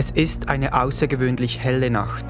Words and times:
Es 0.00 0.10
ist 0.12 0.48
eine 0.48 0.72
außergewöhnlich 0.72 1.60
helle 1.60 1.90
Nacht. 1.90 2.24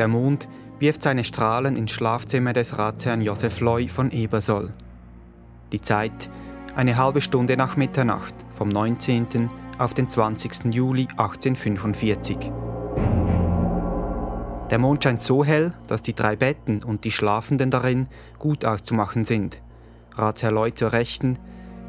Der 0.00 0.08
Mond 0.08 0.48
wirft 0.80 1.04
seine 1.04 1.22
Strahlen 1.22 1.76
ins 1.76 1.92
Schlafzimmer 1.92 2.52
des 2.52 2.76
Ratsherrn 2.76 3.20
Josef 3.20 3.60
Loy 3.60 3.86
von 3.86 4.10
Ebersoll. 4.10 4.72
Die 5.70 5.80
Zeit 5.80 6.28
eine 6.74 6.96
halbe 6.96 7.20
Stunde 7.20 7.56
nach 7.56 7.76
Mitternacht 7.76 8.34
vom 8.54 8.68
19. 8.68 9.46
auf 9.78 9.94
den 9.94 10.08
20. 10.08 10.74
Juli 10.74 11.06
1845. 11.16 12.50
Der 14.70 14.78
Mond 14.80 15.04
scheint 15.04 15.20
so 15.20 15.44
hell, 15.44 15.70
dass 15.86 16.02
die 16.02 16.14
drei 16.14 16.34
Betten 16.34 16.82
und 16.82 17.04
die 17.04 17.12
Schlafenden 17.12 17.70
darin 17.70 18.08
gut 18.40 18.64
auszumachen 18.64 19.24
sind. 19.24 19.62
Ratsherr 20.16 20.50
Loy 20.50 20.74
zur 20.74 20.90
Rechten, 20.90 21.38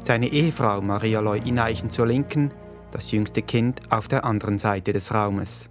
seine 0.06 0.28
Ehefrau 0.28 0.80
Maria 0.80 1.18
Loy 1.20 1.40
Ineichen 1.44 1.90
zur 1.90 2.06
Linken, 2.06 2.52
das 2.92 3.10
jüngste 3.10 3.42
Kind 3.42 3.80
auf 3.90 4.06
der 4.06 4.24
anderen 4.24 4.58
Seite 4.58 4.92
des 4.92 5.12
Raumes. 5.12 5.68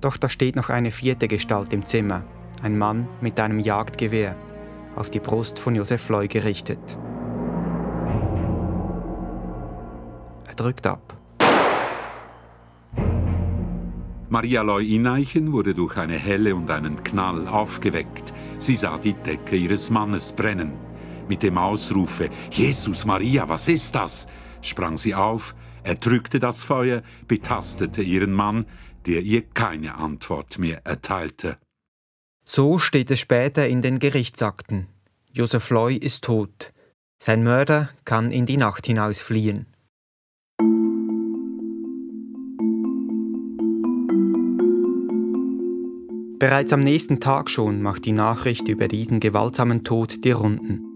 Doch 0.00 0.16
da 0.16 0.28
steht 0.28 0.56
noch 0.56 0.70
eine 0.70 0.90
vierte 0.90 1.28
Gestalt 1.28 1.72
im 1.72 1.84
Zimmer, 1.84 2.24
ein 2.62 2.78
Mann 2.78 3.06
mit 3.20 3.38
einem 3.38 3.60
Jagdgewehr, 3.60 4.34
auf 4.96 5.10
die 5.10 5.20
Brust 5.20 5.58
von 5.58 5.74
Josef 5.74 6.08
Loy 6.08 6.28
gerichtet. 6.28 6.98
Er 10.48 10.54
drückt 10.56 10.86
ab. 10.86 11.14
Maria 14.30 14.62
Loy 14.62 14.94
Ineichen 14.94 15.52
wurde 15.52 15.74
durch 15.74 15.98
eine 15.98 16.16
Helle 16.16 16.56
und 16.56 16.70
einen 16.70 17.02
Knall 17.04 17.46
aufgeweckt. 17.46 18.32
Sie 18.56 18.76
sah 18.76 18.96
die 18.96 19.12
Decke 19.12 19.56
ihres 19.56 19.90
Mannes 19.90 20.32
brennen. 20.32 20.91
Mit 21.32 21.42
dem 21.42 21.56
Ausrufe 21.56 22.28
Jesus 22.50 23.06
Maria, 23.06 23.48
was 23.48 23.66
ist 23.66 23.94
das? 23.94 24.26
sprang 24.60 24.98
sie 24.98 25.14
auf, 25.14 25.54
erdrückte 25.82 26.38
das 26.38 26.62
Feuer, 26.62 27.00
betastete 27.26 28.02
ihren 28.02 28.34
Mann, 28.34 28.66
der 29.06 29.22
ihr 29.22 29.40
keine 29.40 29.94
Antwort 29.94 30.58
mehr 30.58 30.84
erteilte. 30.84 31.56
So 32.44 32.76
steht 32.76 33.10
es 33.10 33.18
später 33.18 33.66
in 33.66 33.80
den 33.80 33.98
Gerichtsakten. 33.98 34.88
Josef 35.32 35.70
Loy 35.70 35.96
ist 35.96 36.22
tot. 36.22 36.74
Sein 37.18 37.42
Mörder 37.42 37.88
kann 38.04 38.30
in 38.30 38.44
die 38.44 38.58
Nacht 38.58 38.84
hinaus 38.84 39.22
fliehen. 39.22 39.64
Bereits 46.38 46.74
am 46.74 46.80
nächsten 46.80 47.20
Tag 47.20 47.48
schon 47.48 47.80
macht 47.80 48.04
die 48.04 48.12
Nachricht 48.12 48.68
über 48.68 48.86
diesen 48.86 49.18
gewaltsamen 49.18 49.82
Tod 49.82 50.26
die 50.26 50.32
Runden. 50.32 50.91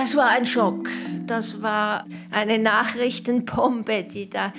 Es 0.00 0.16
war 0.16 0.28
ein 0.28 0.46
Schock. 0.46 0.88
Das 1.26 1.60
war 1.60 2.06
eine 2.30 2.58
Nachrichtenbombe, 2.58 4.04
die 4.04 4.30
da 4.30 4.52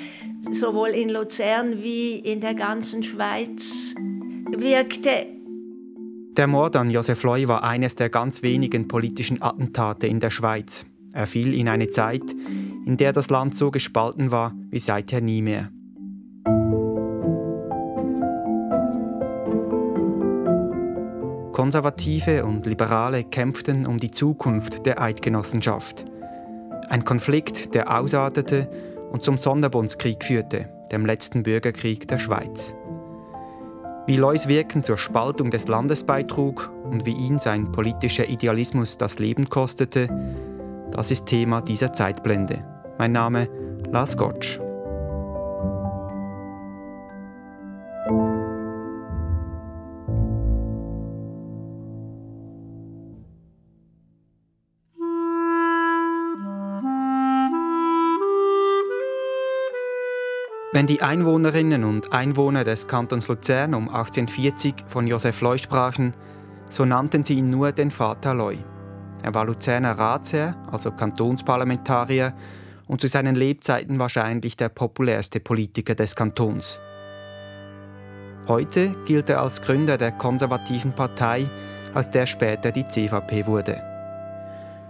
sowohl 0.52 0.90
in 0.90 1.10
Luzern 1.10 1.82
wie 1.82 2.16
in 2.16 2.42
der 2.42 2.54
ganzen 2.54 3.04
Schweiz 3.04 3.96
wirkte. 4.52 5.28
Der 6.36 6.48
Mord 6.48 6.76
an 6.76 6.90
Josef 6.90 7.24
Loy 7.24 7.48
war 7.48 7.64
eines 7.64 7.96
der 7.96 8.10
ganz 8.10 8.44
wenigen 8.44 8.90
politischen 8.90 9.42
Attentate 9.42 10.08
in 10.08 10.20
der 10.20 10.30
Schweiz. 10.30 10.86
Er 11.14 11.26
fiel 11.26 11.54
in 11.54 11.70
eine 11.70 11.88
Zeit, 11.88 12.36
in 12.86 12.98
der 12.98 13.14
das 13.14 13.30
Land 13.30 13.56
so 13.56 13.72
gespalten 13.72 14.32
war 14.32 14.54
wie 14.70 14.80
seither 14.80 15.22
nie 15.22 15.42
mehr. 15.42 15.72
Konservative 21.60 22.46
und 22.46 22.66
Liberale 22.66 23.26
kämpften 23.26 23.86
um 23.86 23.98
die 23.98 24.12
Zukunft 24.12 24.86
der 24.86 25.02
Eidgenossenschaft. 25.02 26.06
Ein 26.88 27.04
Konflikt, 27.04 27.76
der 27.76 28.00
ausartete 28.00 28.70
und 29.12 29.26
zum 29.26 29.38
Sonderbundskrieg 29.38 30.24
führte, 30.24 30.70
dem 30.90 31.06
letzten 31.06 31.44
Bürgerkrieg 31.44 32.08
der 32.08 32.18
Schweiz. 32.18 32.74
Wie 34.08 34.16
Lois 34.16 34.48
Wirken 34.48 34.86
zur 34.86 34.98
Spaltung 34.98 35.52
des 35.52 35.68
Landes 35.68 36.06
beitrug 36.06 36.72
und 36.90 37.06
wie 37.06 37.12
ihn 37.12 37.40
sein 37.40 37.74
politischer 37.74 38.30
Idealismus 38.30 38.98
das 38.98 39.20
Leben 39.20 39.50
kostete, 39.50 40.08
das 40.94 41.12
ist 41.12 41.26
Thema 41.26 41.60
dieser 41.60 41.92
Zeitblende. 41.92 42.64
Mein 42.98 43.12
Name 43.12 43.50
Lars 43.92 44.16
Gottsch. 44.16 44.62
Wenn 60.72 60.86
die 60.86 61.02
Einwohnerinnen 61.02 61.84
und 61.84 62.14
Einwohner 62.14 62.64
des 62.64 62.88
Kantons 62.88 63.28
Luzern 63.28 63.74
um 63.74 63.90
1840 63.90 64.76
von 64.86 65.08
Josef 65.08 65.42
Loy 65.42 65.58
sprachen, 65.58 66.14
so 66.70 66.86
nannten 66.86 67.24
sie 67.24 67.34
ihn 67.34 67.50
nur 67.50 67.72
den 67.72 67.90
Vater 67.90 68.36
Loy. 68.36 68.60
Er 69.24 69.34
war 69.34 69.46
Luzerner 69.46 69.94
Ratsherr, 69.98 70.56
also 70.72 70.92
Kantonsparlamentarier, 70.92 72.34
und 72.86 73.02
zu 73.02 73.08
seinen 73.08 73.34
Lebzeiten 73.34 74.00
wahrscheinlich 74.00 74.58
der 74.58 74.70
populärste 74.70 75.40
Politiker 75.40 75.96
des 75.96 76.16
Kantons. 76.16 76.80
Heute 78.48 78.96
gilt 79.06 79.28
er 79.30 79.42
als 79.42 79.64
Gründer 79.64 79.98
der 79.98 80.12
konservativen 80.12 80.94
Partei, 80.94 81.50
aus 81.96 82.12
der 82.12 82.28
später 82.28 82.72
die 82.72 82.88
CVP 82.88 83.48
wurde. 83.48 83.82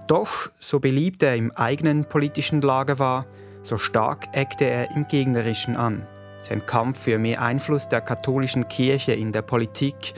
Doch, 0.07 0.49
so 0.59 0.81
beliebt 0.81 1.23
er 1.23 1.37
im 1.37 1.51
eigenen 1.51 2.03
politischen 2.03 2.59
Lager 2.59 2.99
war, 2.99 3.25
so 3.69 3.77
stark 3.77 4.27
eckte 4.33 4.65
er 4.65 4.91
im 4.95 5.07
Gegnerischen 5.07 5.75
an. 5.75 6.05
Sein 6.41 6.65
Kampf 6.65 6.99
für 7.03 7.19
mehr 7.19 7.41
Einfluss 7.41 7.87
der 7.87 8.01
katholischen 8.01 8.67
Kirche 8.67 9.13
in 9.13 9.31
der 9.31 9.43
Politik 9.43 10.13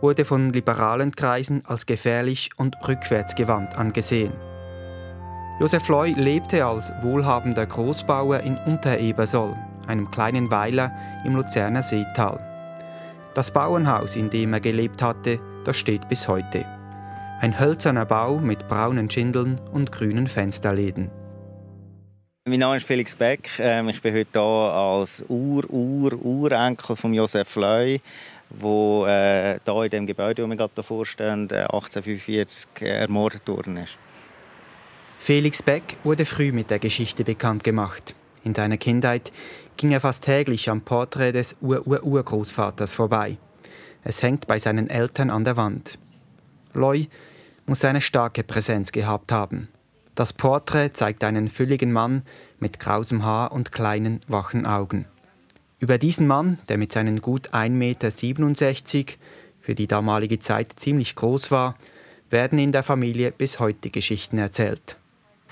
wurde 0.00 0.24
von 0.24 0.50
liberalen 0.50 1.14
Kreisen 1.14 1.62
als 1.66 1.86
gefährlich 1.86 2.50
und 2.56 2.76
rückwärtsgewandt 2.86 3.76
angesehen. 3.78 4.32
Josef 5.60 5.88
Loy 5.88 6.12
lebte 6.12 6.66
als 6.66 6.92
wohlhabender 7.02 7.64
Großbauer 7.64 8.40
in 8.40 8.58
Unterebersoll, 8.66 9.56
einem 9.86 10.10
kleinen 10.10 10.50
Weiler 10.50 10.92
im 11.24 11.36
Luzerner 11.36 11.82
Seetal. 11.82 12.40
Das 13.34 13.50
Bauernhaus, 13.50 14.16
in 14.16 14.28
dem 14.28 14.52
er 14.52 14.60
gelebt 14.60 15.02
hatte, 15.02 15.38
das 15.64 15.76
steht 15.76 16.08
bis 16.08 16.28
heute. 16.28 16.66
Ein 17.40 17.58
hölzerner 17.58 18.04
Bau 18.04 18.38
mit 18.38 18.66
braunen 18.68 19.10
Schindeln 19.10 19.54
und 19.72 19.92
grünen 19.92 20.26
Fensterläden. 20.26 21.10
Mein 22.48 22.60
Name 22.60 22.76
ist 22.76 22.86
Felix 22.86 23.16
Beck. 23.16 23.50
Ähm, 23.58 23.88
ich 23.88 24.00
bin 24.00 24.14
heute 24.14 24.28
hier 24.32 24.40
als 24.40 25.24
Ur-Ur-Urenkel 25.28 26.94
von 26.94 27.12
Josef 27.12 27.56
Leu, 27.56 27.94
äh, 27.94 27.98
hier 28.52 29.82
in 29.82 29.90
dem 29.90 30.06
Gebäude, 30.06 30.44
wo 30.44 30.46
wir 30.46 30.54
gerade 30.54 30.72
davor 30.76 31.04
stehen, 31.04 31.50
1845 31.50 32.68
äh, 32.82 33.00
ermordet 33.00 33.48
worden 33.48 33.78
ist. 33.78 33.98
Felix 35.18 35.60
Beck 35.60 35.96
wurde 36.04 36.24
früh 36.24 36.52
mit 36.52 36.70
der 36.70 36.78
Geschichte 36.78 37.24
bekannt 37.24 37.64
gemacht. 37.64 38.14
In 38.44 38.54
seiner 38.54 38.76
Kindheit 38.76 39.32
ging 39.76 39.90
er 39.90 39.98
fast 39.98 40.22
täglich 40.22 40.70
am 40.70 40.82
Porträt 40.82 41.32
des 41.32 41.56
Ur-Ur-Urgroßvaters 41.60 42.94
vorbei. 42.94 43.38
Es 44.04 44.22
hängt 44.22 44.46
bei 44.46 44.60
seinen 44.60 44.88
Eltern 44.88 45.30
an 45.30 45.42
der 45.42 45.56
Wand. 45.56 45.98
Loy 46.74 47.08
muss 47.66 47.84
eine 47.84 48.00
starke 48.00 48.44
Präsenz 48.44 48.92
gehabt 48.92 49.32
haben. 49.32 49.66
Das 50.16 50.32
Porträt 50.32 50.94
zeigt 50.94 51.22
einen 51.24 51.50
fülligen 51.50 51.92
Mann 51.92 52.22
mit 52.58 52.80
krausem 52.80 53.22
Haar 53.22 53.52
und 53.52 53.70
kleinen, 53.70 54.20
wachen 54.28 54.64
Augen. 54.64 55.04
Über 55.78 55.98
diesen 55.98 56.26
Mann, 56.26 56.58
der 56.70 56.78
mit 56.78 56.90
seinen 56.90 57.20
gut 57.20 57.50
1,67 57.50 57.68
Meter 57.68 58.10
für 59.60 59.74
die 59.74 59.86
damalige 59.86 60.38
Zeit 60.38 60.72
ziemlich 60.76 61.16
groß 61.16 61.50
war, 61.50 61.76
werden 62.30 62.58
in 62.58 62.72
der 62.72 62.82
Familie 62.82 63.30
bis 63.30 63.60
heute 63.60 63.90
Geschichten 63.90 64.38
erzählt. 64.38 64.96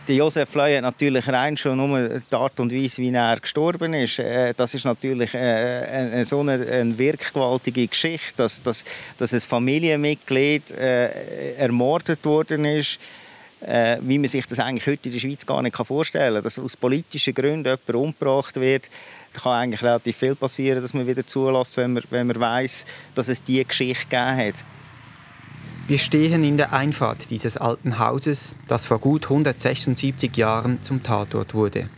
Der 0.09 0.17
Josef 0.17 0.55
Leu 0.55 0.75
hat 0.77 0.83
natürlich 0.83 1.29
rein 1.29 1.59
schon 1.59 1.77
nur 1.77 2.21
die 2.21 2.35
Art 2.35 2.59
und 2.59 2.73
Weise, 2.73 3.03
wie 3.03 3.13
er 3.13 3.37
gestorben 3.39 3.93
ist. 3.93 4.19
Äh, 4.19 4.55
das 4.55 4.75
ist 4.75 4.85
natürlich 4.85 5.37
eine, 5.37 6.25
so 6.25 6.41
eine, 6.41 6.53
eine 6.55 6.99
wirkgewaltige 6.99 7.87
Geschichte, 7.87 8.33
dass, 8.37 8.63
dass, 8.63 8.85
dass 9.19 9.35
ein 9.35 9.41
Familienmitglied 9.41 10.71
äh, 10.71 11.55
ermordet 11.57 12.25
worden 12.25 12.65
ist 12.65 12.99
äh, 13.65 13.99
wie 14.03 14.19
man 14.19 14.29
sich 14.29 14.47
das 14.47 14.59
eigentlich 14.59 14.87
heute 14.87 15.09
in 15.09 15.13
der 15.13 15.19
Schweiz 15.19 15.47
gar 15.47 15.63
nicht 15.63 15.77
vorstellen 15.77 16.35
kann. 16.35 16.43
Dass 16.43 16.59
aus 16.59 16.77
politischen 16.77 17.35
Gründen 17.35 17.65
jemand 17.65 17.95
umgebracht 17.95 18.57
wird, 18.57 18.91
da 19.33 19.41
kann 19.41 19.53
eigentlich 19.53 19.83
relativ 19.83 20.17
viel 20.17 20.35
passieren, 20.35 20.83
dass 20.83 20.95
man 20.95 21.07
wieder 21.07 21.27
zulässt, 21.27 21.77
wenn 21.77 21.95
man, 21.95 22.03
wenn 22.11 22.27
man 22.27 22.39
weiß, 22.39 22.85
dass 23.15 23.29
es 23.29 23.43
diese 23.43 23.65
Geschichte 23.65 24.07
gegeben 24.07 24.37
hat. 24.37 24.65
Wir 25.87 25.99
stehen 25.99 26.45
in 26.45 26.57
der 26.57 26.73
Einfahrt 26.73 27.31
dieses 27.31 27.57
alten 27.57 27.99
Hauses, 27.99 28.57
das 28.69 28.87
vor 28.87 28.99
gut 28.99 29.25
176 29.25 30.35
Jahren 30.37 30.83
zum 30.83 31.03
Tatort 31.03 31.55
wurde. 31.55 31.91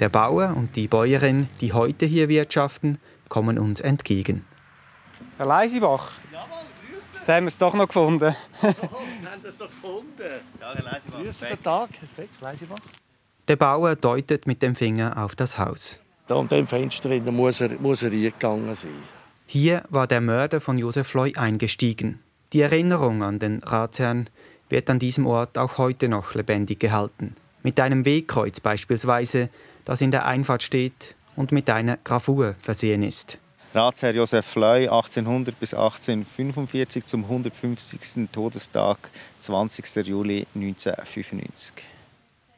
Der 0.00 0.08
Bauer 0.08 0.54
und 0.56 0.76
die 0.76 0.88
Bäuerin, 0.88 1.48
die 1.60 1.72
heute 1.72 2.04
hier 2.04 2.28
wirtschaften, 2.28 2.98
kommen 3.28 3.58
uns 3.58 3.80
entgegen. 3.80 4.44
Herr 5.38 5.46
Leisibach, 5.46 6.12
Jetzt 7.24 7.30
haben 7.30 7.46
wir 7.46 7.48
es 7.48 7.56
doch 7.56 7.72
noch 7.72 7.86
gefunden. 7.86 8.36
Wir 9.34 9.40
haben 9.40 9.48
es 9.48 9.58
doch 9.58 9.68
gefunden. 9.68 10.40
Guten 11.10 11.62
Tag, 11.64 11.90
Leisibach. 12.40 12.78
Der 13.48 13.56
Bauer 13.56 13.96
deutet 13.96 14.46
mit 14.46 14.62
dem 14.62 14.76
Finger 14.76 15.24
auf 15.24 15.34
das 15.34 15.58
Haus. 15.58 15.98
Da 16.28 16.36
an 16.36 16.46
dem 16.46 16.68
Fenster 16.68 17.08
muss 17.32 17.60
er, 17.60 17.70
muss 17.80 18.04
er 18.04 18.12
eingegangen 18.12 18.76
sein. 18.76 18.90
Hier 19.46 19.82
war 19.88 20.06
der 20.06 20.20
Mörder 20.20 20.60
von 20.60 20.78
Josef 20.78 21.14
Loy 21.14 21.34
eingestiegen. 21.34 22.20
Die 22.52 22.60
Erinnerung 22.60 23.24
an 23.24 23.40
den 23.40 23.58
Ratsherrn 23.64 24.30
wird 24.68 24.88
an 24.88 25.00
diesem 25.00 25.26
Ort 25.26 25.58
auch 25.58 25.78
heute 25.78 26.08
noch 26.08 26.34
lebendig 26.34 26.78
gehalten. 26.78 27.34
Mit 27.64 27.80
einem 27.80 28.04
Wegkreuz 28.04 28.60
beispielsweise, 28.60 29.48
das 29.84 30.00
in 30.00 30.12
der 30.12 30.26
Einfahrt 30.26 30.62
steht 30.62 31.16
und 31.34 31.50
mit 31.50 31.68
einer 31.68 31.96
Gravur 32.04 32.54
versehen 32.60 33.02
ist. 33.02 33.38
Ratsherr 33.74 34.14
Josef 34.14 34.54
Leu 34.54 34.88
1800 34.88 35.58
bis 35.58 35.74
1845 35.74 37.06
zum 37.06 37.24
150. 37.24 38.28
Todestag 38.30 39.10
20. 39.40 40.06
Juli 40.06 40.46
1995. 40.54 41.72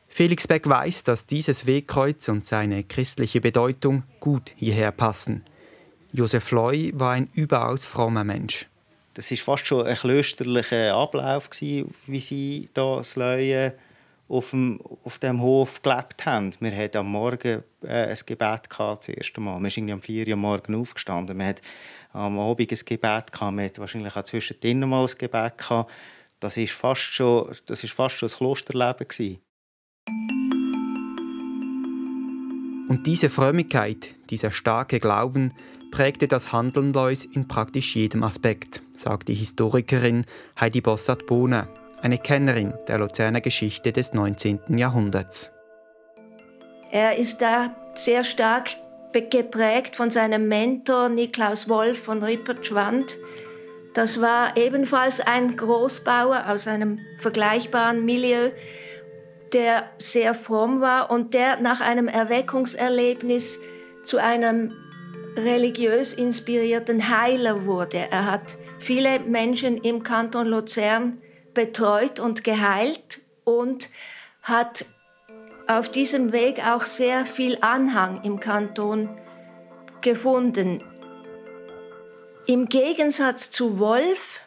Felix 0.08 0.46
Beck 0.46 0.68
weiß, 0.68 1.04
dass 1.04 1.24
dieses 1.24 1.66
Wegkreuz 1.66 2.28
und 2.28 2.44
seine 2.44 2.84
christliche 2.84 3.40
Bedeutung 3.40 4.02
gut 4.20 4.52
hierher 4.56 4.92
passen. 4.92 5.42
Josef 6.12 6.50
Leu 6.50 6.90
war 6.92 7.12
ein 7.12 7.30
überaus 7.32 7.86
frommer 7.86 8.24
Mensch. 8.24 8.68
Das 9.14 9.30
war 9.30 9.38
fast 9.38 9.66
schon 9.66 9.86
ein 9.86 9.96
klösterlicher 9.96 10.94
Ablauf, 10.94 11.48
wie 11.60 12.20
sie 12.20 12.68
da 12.74 12.96
das 12.96 13.16
Leuen 13.16 13.72
auf 14.28 14.50
dem, 14.50 14.80
auf 15.04 15.18
dem 15.18 15.40
Hof 15.40 15.82
gelebt 15.82 16.26
haben. 16.26 16.52
Wir 16.60 16.76
hatten 16.76 16.98
am 16.98 17.10
Morgen 17.10 17.62
äh, 17.82 18.08
ein 18.08 18.18
Gebet 18.26 18.70
gehabt, 18.70 19.08
das 19.08 19.08
erste 19.08 19.40
Mal. 19.40 19.62
Wir 19.62 19.70
sind 19.70 19.90
am 19.90 20.02
4 20.02 20.28
Uhr 20.28 20.36
morgen 20.36 20.74
aufgestanden. 20.74 21.38
Wir 21.38 21.46
hatten 21.46 21.62
am 22.12 22.38
Abend 22.38 22.72
ein 22.72 22.78
Gebet 22.84 23.32
gehabt. 23.32 23.56
Wir 23.56 23.64
hatten 23.64 23.78
wahrscheinlich 23.78 24.16
auch 24.16 24.24
zwischendrin 24.24 24.80
mal 24.80 25.06
ein 25.06 25.18
Gebet 25.18 25.58
gehabt. 25.58 25.90
Das 26.40 26.56
war 26.56 26.66
fast 26.66 27.02
schon, 27.02 27.54
das 27.66 27.80
fast 27.90 28.18
schon 28.18 28.28
ein 28.28 28.34
Klosterleben 28.34 29.08
gewesen. 29.08 29.38
Und 32.88 33.06
diese 33.06 33.30
Frömmigkeit, 33.30 34.14
dieser 34.30 34.52
starke 34.52 34.98
Glauben 34.98 35.52
prägte 35.90 36.28
das 36.28 36.52
Handeln 36.52 36.92
Lois 36.92 37.24
in 37.24 37.48
praktisch 37.48 37.96
jedem 37.96 38.22
Aspekt, 38.22 38.82
sagt 38.92 39.28
die 39.28 39.34
Historikerin 39.34 40.24
Heidi 40.60 40.80
Bossart-Bohner, 40.80 41.68
eine 42.02 42.18
Kennerin 42.18 42.74
der 42.88 42.98
Luzerner 42.98 43.40
Geschichte 43.40 43.92
des 43.92 44.12
19. 44.12 44.60
Jahrhunderts. 44.76 45.52
Er 46.90 47.16
ist 47.16 47.42
da 47.42 47.74
sehr 47.94 48.24
stark 48.24 48.70
geprägt 49.30 49.96
von 49.96 50.10
seinem 50.10 50.46
Mentor 50.46 51.08
Niklaus 51.08 51.68
Wolf 51.68 52.04
von 52.04 52.22
Rippertschwand. 52.22 53.16
Das 53.94 54.20
war 54.20 54.56
ebenfalls 54.58 55.20
ein 55.20 55.56
Großbauer 55.56 56.44
aus 56.48 56.68
einem 56.68 56.98
vergleichbaren 57.18 58.04
Milieu, 58.04 58.50
der 59.54 59.84
sehr 59.96 60.34
fromm 60.34 60.82
war 60.82 61.10
und 61.10 61.32
der 61.32 61.60
nach 61.60 61.80
einem 61.80 62.08
Erweckungserlebnis 62.08 63.58
zu 64.02 64.18
einem 64.18 64.72
religiös 65.36 66.12
inspirierten 66.12 67.08
Heiler 67.08 67.64
wurde. 67.64 68.06
Er 68.10 68.30
hat 68.30 68.56
viele 68.78 69.20
Menschen 69.20 69.78
im 69.78 70.02
Kanton 70.02 70.46
Luzern 70.46 71.22
betreut 71.56 72.20
und 72.20 72.44
geheilt 72.44 73.22
und 73.44 73.88
hat 74.42 74.84
auf 75.66 75.90
diesem 75.90 76.32
Weg 76.32 76.64
auch 76.64 76.84
sehr 76.84 77.24
viel 77.24 77.56
Anhang 77.62 78.22
im 78.24 78.38
Kanton 78.38 79.08
gefunden. 80.02 80.84
Im 82.46 82.68
Gegensatz 82.68 83.50
zu 83.50 83.78
Wolf, 83.78 84.40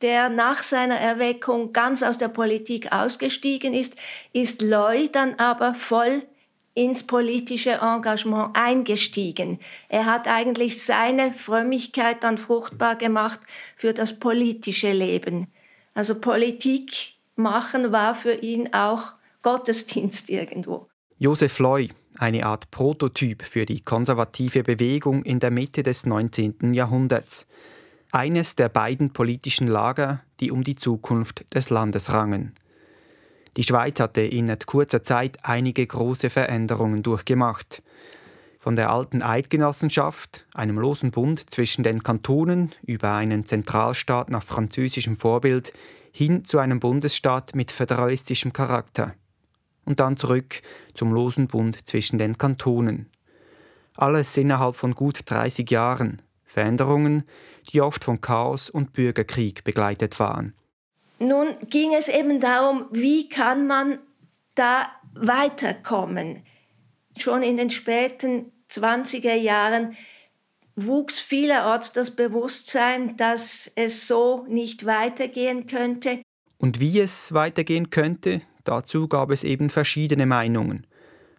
der 0.00 0.28
nach 0.28 0.62
seiner 0.62 0.96
Erweckung 0.96 1.72
ganz 1.72 2.04
aus 2.04 2.18
der 2.18 2.28
Politik 2.28 2.92
ausgestiegen 2.92 3.74
ist, 3.74 3.96
ist 4.32 4.62
Loy 4.62 5.10
dann 5.10 5.34
aber 5.34 5.74
voll 5.74 6.22
ins 6.74 7.04
politische 7.04 7.80
Engagement 7.82 8.56
eingestiegen. 8.56 9.58
Er 9.88 10.06
hat 10.06 10.28
eigentlich 10.28 10.82
seine 10.82 11.32
Frömmigkeit 11.32 12.22
dann 12.22 12.38
fruchtbar 12.38 12.94
gemacht 12.94 13.40
für 13.76 13.92
das 13.92 14.20
politische 14.20 14.92
Leben. 14.92 15.48
Also 15.94 16.20
Politik 16.20 17.14
machen 17.36 17.92
war 17.92 18.14
für 18.14 18.34
ihn 18.34 18.72
auch 18.74 19.12
Gottesdienst 19.42 20.28
irgendwo. 20.30 20.88
Josef 21.18 21.58
Loy, 21.60 21.90
eine 22.18 22.44
Art 22.44 22.70
Prototyp 22.70 23.42
für 23.42 23.64
die 23.66 23.80
konservative 23.80 24.62
Bewegung 24.62 25.22
in 25.22 25.40
der 25.40 25.50
Mitte 25.50 25.82
des 25.82 26.06
19. 26.06 26.74
Jahrhunderts. 26.74 27.46
Eines 28.10 28.56
der 28.56 28.68
beiden 28.68 29.12
politischen 29.12 29.66
Lager, 29.66 30.22
die 30.40 30.50
um 30.50 30.62
die 30.62 30.76
Zukunft 30.76 31.44
des 31.54 31.70
Landes 31.70 32.12
rangen. 32.12 32.54
Die 33.56 33.62
Schweiz 33.62 34.00
hatte 34.00 34.22
in 34.22 34.52
kurzer 34.66 35.02
Zeit 35.02 35.38
einige 35.42 35.86
große 35.86 36.30
Veränderungen 36.30 37.02
durchgemacht. 37.02 37.82
Von 38.64 38.76
der 38.76 38.88
alten 38.88 39.20
Eidgenossenschaft, 39.20 40.46
einem 40.54 40.78
losen 40.78 41.10
Bund 41.10 41.50
zwischen 41.50 41.84
den 41.84 42.02
Kantonen 42.02 42.72
über 42.86 43.12
einen 43.12 43.44
Zentralstaat 43.44 44.30
nach 44.30 44.42
französischem 44.42 45.16
Vorbild, 45.16 45.74
hin 46.12 46.46
zu 46.46 46.58
einem 46.58 46.80
Bundesstaat 46.80 47.54
mit 47.54 47.70
föderalistischem 47.70 48.54
Charakter. 48.54 49.12
Und 49.84 50.00
dann 50.00 50.16
zurück 50.16 50.62
zum 50.94 51.12
losen 51.12 51.46
Bund 51.46 51.86
zwischen 51.86 52.16
den 52.16 52.38
Kantonen. 52.38 53.10
Alles 53.96 54.34
innerhalb 54.38 54.76
von 54.76 54.94
gut 54.94 55.20
30 55.26 55.70
Jahren. 55.70 56.22
Veränderungen, 56.42 57.24
die 57.70 57.82
oft 57.82 58.02
von 58.02 58.22
Chaos 58.22 58.70
und 58.70 58.94
Bürgerkrieg 58.94 59.64
begleitet 59.64 60.18
waren. 60.18 60.54
Nun 61.18 61.48
ging 61.68 61.92
es 61.92 62.08
eben 62.08 62.40
darum, 62.40 62.86
wie 62.92 63.28
kann 63.28 63.66
man 63.66 63.98
da 64.54 64.86
weiterkommen. 65.12 66.44
Schon 67.18 67.42
in 67.42 67.58
den 67.58 67.68
späten 67.70 68.50
20er 68.76 69.34
Jahren 69.34 69.96
wuchs 70.76 71.18
vielerorts 71.18 71.92
das 71.92 72.10
Bewusstsein, 72.10 73.16
dass 73.16 73.70
es 73.74 74.06
so 74.06 74.44
nicht 74.48 74.86
weitergehen 74.86 75.66
könnte. 75.66 76.22
Und 76.58 76.80
wie 76.80 77.00
es 77.00 77.32
weitergehen 77.32 77.90
könnte, 77.90 78.40
dazu 78.64 79.08
gab 79.08 79.30
es 79.30 79.44
eben 79.44 79.70
verschiedene 79.70 80.26
Meinungen. 80.26 80.86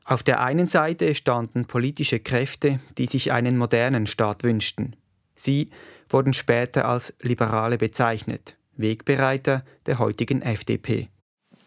Auf 0.04 0.22
der 0.22 0.42
einen 0.42 0.68
Seite 0.68 1.16
standen 1.16 1.66
politische 1.66 2.20
Kräfte, 2.20 2.80
die 2.98 3.08
sich 3.08 3.32
einen 3.32 3.58
modernen 3.58 4.06
Staat 4.06 4.44
wünschten. 4.44 4.96
Sie 5.36 5.72
wurden 6.10 6.34
später 6.34 6.88
als 6.88 7.14
Liberale 7.22 7.78
bezeichnet. 7.78 8.56
Wegbereiter 8.78 9.64
der 9.86 10.00
heutigen 10.00 10.42
FDP. 10.42 11.10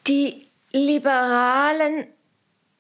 Die 0.07 0.47
Liberalen 0.73 2.07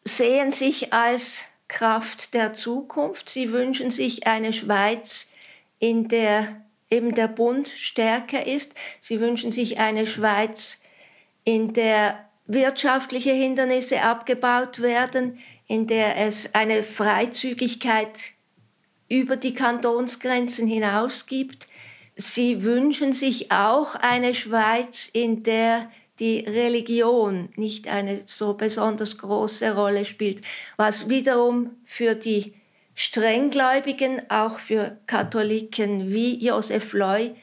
sehen 0.04 0.50
sich 0.50 0.92
als 0.92 1.44
Kraft 1.68 2.34
der 2.34 2.54
Zukunft. 2.54 3.28
Sie 3.28 3.52
wünschen 3.52 3.90
sich 3.90 4.26
eine 4.26 4.52
Schweiz, 4.52 5.30
in 5.78 6.08
der 6.08 6.62
eben 6.90 7.14
der 7.14 7.28
Bund 7.28 7.68
stärker 7.68 8.46
ist. 8.46 8.74
Sie 9.00 9.20
wünschen 9.20 9.50
sich 9.50 9.78
eine 9.78 10.06
Schweiz, 10.06 10.80
in 11.44 11.72
der 11.72 12.24
wirtschaftliche 12.46 13.32
Hindernisse 13.32 14.02
abgebaut 14.02 14.80
werden, 14.80 15.38
in 15.66 15.86
der 15.86 16.16
es 16.16 16.54
eine 16.54 16.82
Freizügigkeit 16.82 18.32
über 19.08 19.36
die 19.36 19.54
Kantonsgrenzen 19.54 20.66
hinaus 20.66 21.26
gibt, 21.26 21.68
Sie 22.20 22.64
wünschen 22.64 23.12
sich 23.12 23.52
auch 23.52 23.94
eine 23.94 24.34
Schweiz, 24.34 25.08
in 25.12 25.44
der 25.44 25.88
die 26.18 26.40
Religion 26.40 27.48
nicht 27.56 27.88
eine 27.88 28.22
so 28.24 28.54
besonders 28.54 29.18
große 29.18 29.74
Rolle 29.74 30.04
spielt, 30.04 30.42
was 30.76 31.08
wiederum 31.08 31.76
für 31.84 32.14
die 32.14 32.54
Strenggläubigen, 32.94 34.22
auch 34.28 34.58
für 34.58 34.98
Katholiken 35.06 36.10
wie 36.10 36.44
Josef 36.44 36.92
Loy, 36.92 37.34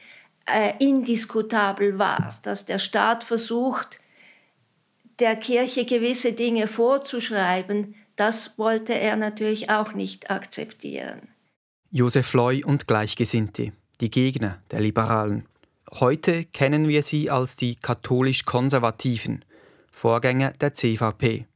äh, 0.46 0.74
indiskutabel 0.78 1.98
war, 1.98 2.38
dass 2.42 2.66
der 2.66 2.78
Staat 2.78 3.24
versucht, 3.24 3.98
der 5.18 5.36
Kirche 5.36 5.86
gewisse 5.86 6.32
Dinge 6.32 6.66
vorzuschreiben, 6.66 7.94
das 8.16 8.58
wollte 8.58 8.94
er 8.94 9.16
natürlich 9.16 9.70
auch 9.70 9.92
nicht 9.92 10.30
akzeptieren. 10.30 11.28
Josef 11.90 12.32
Loy 12.34 12.62
und 12.62 12.86
Gleichgesinnte 12.86 13.72
die 14.00 14.10
Gegner 14.10 14.62
der 14.70 14.80
Liberalen. 14.80 15.46
Heute 15.92 16.44
kennen 16.44 16.88
wir 16.88 17.02
sie 17.02 17.30
als 17.30 17.56
die 17.56 17.76
katholisch-konservativen, 17.76 19.44
Vorgänger 19.92 20.52
der 20.60 20.74
CVP. 20.74 21.46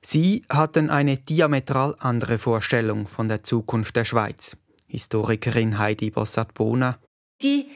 Sie 0.00 0.42
hatten 0.48 0.90
eine 0.90 1.18
diametral 1.18 1.94
andere 1.98 2.38
Vorstellung 2.38 3.06
von 3.06 3.28
der 3.28 3.42
Zukunft 3.42 3.94
der 3.96 4.04
Schweiz. 4.04 4.56
Historikerin 4.86 5.78
Heidi 5.78 6.10
Bossat-Bohner. 6.10 6.98
Die 7.42 7.68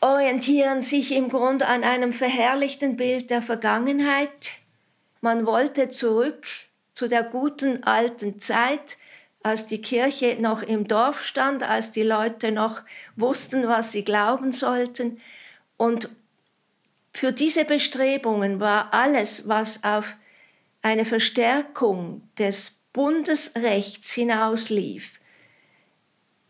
orientieren 0.00 0.82
sich 0.82 1.12
im 1.12 1.28
Grunde 1.28 1.66
an 1.66 1.84
einem 1.84 2.12
verherrlichten 2.12 2.96
Bild 2.96 3.28
der 3.30 3.42
Vergangenheit. 3.42 4.52
Man 5.20 5.46
wollte 5.46 5.88
zurück 5.88 6.46
zu 6.94 7.08
der 7.08 7.24
guten 7.24 7.82
alten 7.82 8.38
Zeit, 8.40 8.98
als 9.42 9.66
die 9.66 9.82
Kirche 9.82 10.36
noch 10.40 10.62
im 10.62 10.86
Dorf 10.86 11.24
stand, 11.24 11.62
als 11.62 11.92
die 11.92 12.02
Leute 12.02 12.52
noch 12.52 12.82
wussten, 13.16 13.66
was 13.66 13.92
sie 13.92 14.04
glauben 14.04 14.52
sollten. 14.52 15.18
Und 15.80 16.10
für 17.14 17.32
diese 17.32 17.64
Bestrebungen 17.64 18.60
war 18.60 18.92
alles, 18.92 19.48
was 19.48 19.82
auf 19.82 20.14
eine 20.82 21.06
Verstärkung 21.06 22.20
des 22.38 22.82
Bundesrechts 22.92 24.12
hinauslief, 24.12 25.18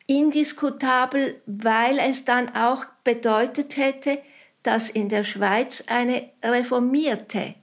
indiskutabel, 0.09 1.41
weil 1.47 2.01
es 2.01 2.25
dann 2.25 2.57
auch 2.57 2.87
bedeutet 3.05 3.77
hätte, 3.77 4.21
dass 4.65 4.91
in 4.91 5.09
der 5.09 5.23
Schweiz 5.23 5.85
eine 5.87 6.29
reformierte, 6.43 7.55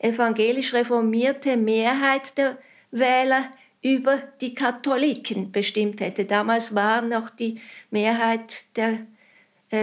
evangelisch 0.00 0.74
reformierte 0.74 1.56
Mehrheit 1.56 2.36
der 2.36 2.58
Wähler 2.90 3.50
über 3.80 4.18
die 4.42 4.54
Katholiken 4.54 5.50
bestimmt 5.50 6.02
hätte. 6.02 6.26
Damals 6.26 6.74
war 6.74 7.00
noch 7.00 7.30
die 7.30 7.58
Mehrheit 7.90 8.66
der 8.76 8.90
äh, 8.90 8.98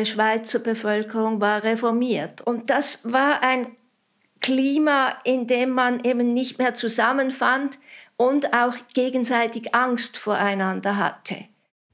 Schweizer 0.03 0.59
Bevölkerung 0.59 1.41
war 1.41 1.63
reformiert. 1.63 2.41
Und 2.41 2.69
das 2.69 2.99
war 3.03 3.43
ein 3.43 3.75
Klima, 4.39 5.15
in 5.23 5.47
dem 5.47 5.71
man 5.71 6.03
eben 6.03 6.33
nicht 6.33 6.57
mehr 6.57 6.73
zusammenfand 6.73 7.77
und 8.17 8.53
auch 8.53 8.73
gegenseitig 8.93 9.75
Angst 9.75 10.17
voreinander 10.17 10.97
hatte. 10.97 11.45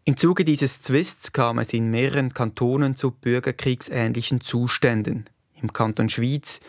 Im 0.06 0.15
Zuge 0.15 0.46
dieses 0.46 0.82
Zwists 0.82 1.34
kam 1.34 1.60
es 1.60 1.74
in 1.74 1.91
mehreren 1.91 2.34
Kantonen 2.34 2.96
zu 2.96 3.12
bürgerkriegsähnlichen 3.12 4.39
Zuständen. 4.39 5.25
Im 5.62 5.74
Kanton 5.74 6.08
Schwyz, 6.10 6.62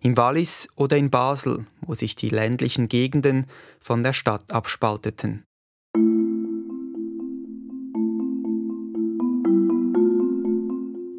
im 0.00 0.16
Wallis 0.16 0.68
oder 0.76 0.96
in 0.96 1.10
Basel, 1.10 1.66
wo 1.80 1.94
sich 1.94 2.14
die 2.14 2.28
ländlichen 2.28 2.88
Gegenden 2.88 3.46
von 3.80 4.02
der 4.02 4.12
Stadt 4.12 4.52
abspalteten. 4.52 5.44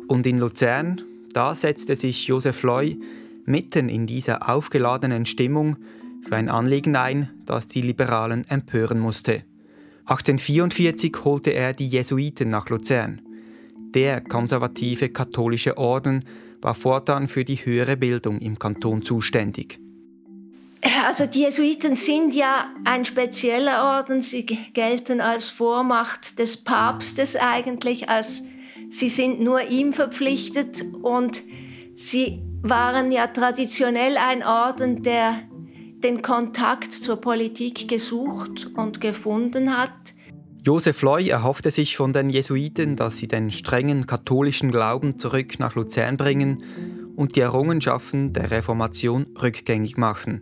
Und 0.08 0.28
in 0.28 0.40
Luzern, 0.40 1.02
da 1.34 1.56
setzte 1.56 1.96
sich 1.96 2.28
Josef 2.28 2.64
Loy 2.64 3.00
mitten 3.46 3.90
in 3.90 4.08
dieser 4.08 4.50
aufgeladenen 4.50 5.26
Stimmung 5.26 5.78
für 6.22 6.36
ein 6.36 6.50
Anliegen 6.50 6.96
ein, 6.96 7.30
das 7.46 7.68
die 7.68 7.82
Liberalen 7.82 8.46
empören 8.48 9.00
musste. 9.00 9.44
1844 10.06 11.16
holte 11.24 11.52
er 11.52 11.74
die 11.74 11.88
Jesuiten 11.88 12.50
nach 12.50 12.70
Luzern. 12.70 13.22
Der 13.94 14.22
konservative 14.22 15.10
katholische 15.10 15.78
Orden 15.78 16.26
war 16.62 16.76
fortan 16.76 17.28
für 17.28 17.46
die 17.46 17.58
höhere 17.58 17.98
Bildung 17.98 18.40
im 18.40 18.60
Kanton 18.60 19.02
zuständig. 19.02 19.80
Also 21.08 21.26
die 21.26 21.42
Jesuiten 21.42 21.96
sind 21.96 22.36
ja 22.36 22.68
ein 22.84 23.06
spezieller 23.06 23.98
Orden. 23.98 24.22
Sie 24.22 24.46
gelten 24.46 25.22
als 25.22 25.50
Vormacht 25.50 26.38
des 26.38 26.58
Papstes 26.58 27.36
eigentlich, 27.36 28.10
als 28.10 28.44
sie 28.89 29.10
sind 29.10 29.42
nur 29.42 29.70
ihm 29.70 29.94
verpflichtet 29.94 30.84
und 31.01 31.44
sie 31.94 32.42
waren 32.62 33.12
ja 33.12 33.27
traditionell 33.27 34.18
ein 34.18 34.44
Orden, 34.44 35.04
der 35.04 35.42
den 36.04 36.22
Kontakt 36.22 36.94
zur 36.94 37.18
Politik 37.18 37.88
gesucht 37.88 38.70
und 38.75 39.01
gefunden 39.01 39.77
hat. 39.77 39.92
Josef 40.63 41.04
Loy 41.04 41.30
erhoffte 41.30 41.70
sich 41.70 41.96
von 41.96 42.12
den 42.12 42.30
Jesuiten, 42.30 42.96
dass 42.96 43.18
sie 43.18 43.27
den 43.27 43.51
strengen 43.51 44.08
katholischen 44.08 44.72
Glauben 44.72 45.20
zurück 45.20 45.60
nach 45.60 45.75
Luzern 45.75 46.18
bringen 46.18 46.63
und 47.15 47.36
die 47.36 47.42
Errungenschaften 47.42 48.34
der 48.34 48.50
Reformation 48.50 49.27
rückgängig 49.42 49.98
machen. 49.98 50.42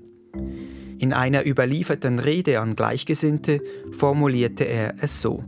In 0.98 1.12
einer 1.12 1.46
überlieferten 1.46 2.20
Rede 2.20 2.62
an 2.62 2.76
Gleichgesinnte 2.76 3.62
formulierte 3.92 4.64
er 4.64 4.96
es 5.02 5.22
so. 5.22 5.44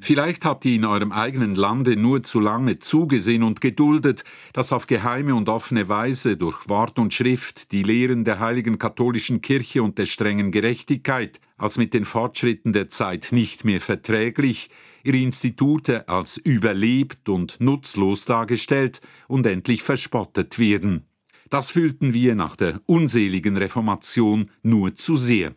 Vielleicht 0.00 0.44
habt 0.44 0.64
ihr 0.64 0.74
in 0.74 0.84
eurem 0.84 1.12
eigenen 1.12 1.54
Lande 1.54 1.96
nur 1.96 2.22
zu 2.22 2.40
lange 2.40 2.78
zugesehen 2.78 3.42
und 3.42 3.60
geduldet, 3.60 4.24
dass 4.52 4.72
auf 4.72 4.86
geheime 4.86 5.34
und 5.34 5.48
offene 5.48 5.88
Weise 5.88 6.36
durch 6.36 6.68
Wort 6.68 6.98
und 6.98 7.12
Schrift 7.12 7.72
die 7.72 7.82
Lehren 7.82 8.24
der 8.24 8.38
heiligen 8.38 8.78
katholischen 8.78 9.40
Kirche 9.40 9.82
und 9.82 9.98
der 9.98 10.06
strengen 10.06 10.52
Gerechtigkeit 10.52 11.40
als 11.56 11.78
mit 11.78 11.94
den 11.94 12.04
Fortschritten 12.04 12.72
der 12.72 12.88
Zeit 12.88 13.28
nicht 13.32 13.64
mehr 13.64 13.80
verträglich, 13.80 14.70
ihre 15.02 15.18
Institute 15.18 16.08
als 16.08 16.36
überlebt 16.36 17.28
und 17.28 17.60
nutzlos 17.60 18.24
dargestellt 18.24 19.00
und 19.26 19.46
endlich 19.46 19.82
verspottet 19.82 20.58
werden. 20.58 21.06
Das 21.50 21.70
fühlten 21.70 22.12
wir 22.12 22.34
nach 22.34 22.56
der 22.56 22.80
unseligen 22.86 23.56
Reformation 23.56 24.50
nur 24.62 24.94
zu 24.94 25.16
sehr. 25.16 25.54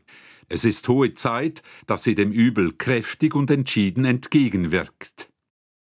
Es 0.54 0.66
ist 0.66 0.90
hohe 0.90 1.14
Zeit, 1.14 1.64
dass 1.88 2.04
sie 2.04 2.14
dem 2.14 2.34
Übel 2.34 2.74
kräftig 2.74 3.36
und 3.36 3.50
entschieden 3.50 4.04
entgegenwirkt. 4.04 5.30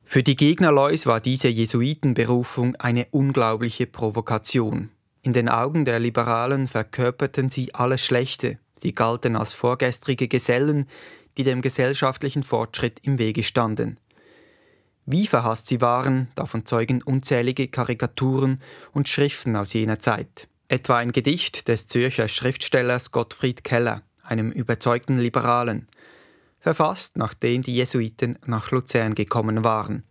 Für 0.04 0.22
die 0.22 0.36
Gegner 0.36 0.70
Lois 0.70 1.04
war 1.04 1.18
diese 1.18 1.48
Jesuitenberufung 1.48 2.76
eine 2.76 3.08
unglaubliche 3.10 3.86
Provokation. 3.88 4.90
In 5.22 5.32
den 5.32 5.48
Augen 5.48 5.84
der 5.84 5.98
Liberalen 5.98 6.68
verkörperten 6.68 7.50
sie 7.50 7.74
alles 7.74 8.02
Schlechte. 8.02 8.60
Sie 8.76 8.92
galten 8.92 9.34
als 9.34 9.52
vorgestrige 9.52 10.28
Gesellen, 10.28 10.86
die 11.36 11.42
dem 11.42 11.60
gesellschaftlichen 11.60 12.44
Fortschritt 12.44 13.00
im 13.02 13.18
Wege 13.18 13.42
standen. 13.42 13.98
Wie 15.06 15.26
verhasst 15.26 15.66
sie 15.66 15.80
waren, 15.80 16.28
davon 16.36 16.66
zeugen 16.66 17.02
unzählige 17.02 17.66
Karikaturen 17.66 18.62
und 18.92 19.08
Schriften 19.08 19.56
aus 19.56 19.72
jener 19.72 19.98
Zeit. 19.98 20.46
Etwa 20.68 20.98
ein 20.98 21.10
Gedicht 21.10 21.66
des 21.66 21.88
Zürcher 21.88 22.28
Schriftstellers 22.28 23.10
Gottfried 23.10 23.64
Keller 23.64 24.02
einem 24.32 24.50
überzeugten 24.50 25.18
Liberalen, 25.18 25.86
verfasst 26.58 27.16
nachdem 27.16 27.60
die 27.62 27.74
Jesuiten 27.74 28.38
nach 28.46 28.70
Luzern 28.70 29.14
gekommen 29.14 29.62
waren. 29.62 30.04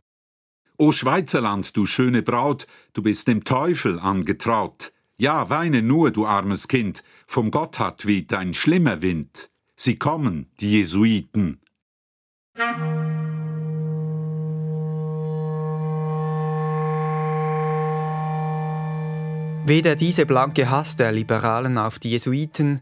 O 0.78 0.92
Schweizerland, 0.92 1.76
du 1.76 1.86
schöne 1.86 2.22
Braut, 2.22 2.68
du 2.94 3.02
bist 3.02 3.28
dem 3.28 3.44
Teufel 3.44 4.00
angetraut. 4.00 4.94
Ja, 5.18 5.50
weine 5.50 5.82
nur, 5.82 6.12
du 6.12 6.26
armes 6.26 6.68
Kind, 6.68 7.04
vom 7.28 7.52
Gotthard 7.52 8.06
weht 8.06 8.34
ein 8.34 8.54
schlimmer 8.54 9.02
Wind. 9.02 9.50
Sie 9.76 9.98
kommen, 9.98 10.48
die 10.60 10.72
Jesuiten. 10.78 11.60
Weder 19.66 19.96
diese 19.96 20.26
blanke 20.26 20.70
Hass 20.70 20.96
der 20.96 21.12
Liberalen 21.12 21.78
auf 21.78 22.00
die 22.00 22.10
Jesuiten 22.10 22.82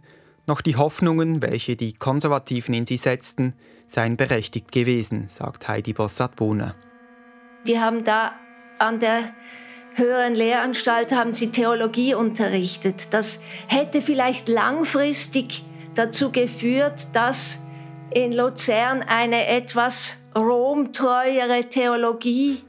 noch 0.50 0.62
die 0.62 0.76
Hoffnungen, 0.76 1.42
welche 1.42 1.78
die 1.78 1.94
Konservativen 1.94 2.74
in 2.74 2.86
sie 2.86 2.98
setzten, 2.98 3.54
seien 3.88 4.18
berechtigt 4.18 4.72
gewesen, 4.74 5.28
sagt 5.30 5.68
Heidi 5.68 5.94
Bossat-Bohner. 5.94 6.76
Die 7.66 7.80
haben 7.80 8.04
da 8.04 8.34
an 8.78 9.00
der 9.00 9.34
höheren 9.94 10.36
Lehranstalt 10.36 11.14
haben 11.14 11.34
sie 11.34 11.52
Theologie 11.52 12.14
unterrichtet. 12.14 13.14
Das 13.14 13.40
hätte 13.68 14.02
vielleicht 14.02 14.48
langfristig 14.50 15.64
dazu 15.96 16.32
geführt, 16.32 17.08
dass 17.14 17.60
in 18.14 18.34
Luzern 18.34 19.04
eine 19.04 19.48
etwas 19.48 20.18
romtreuere 20.36 21.66
Theologie 21.70 22.62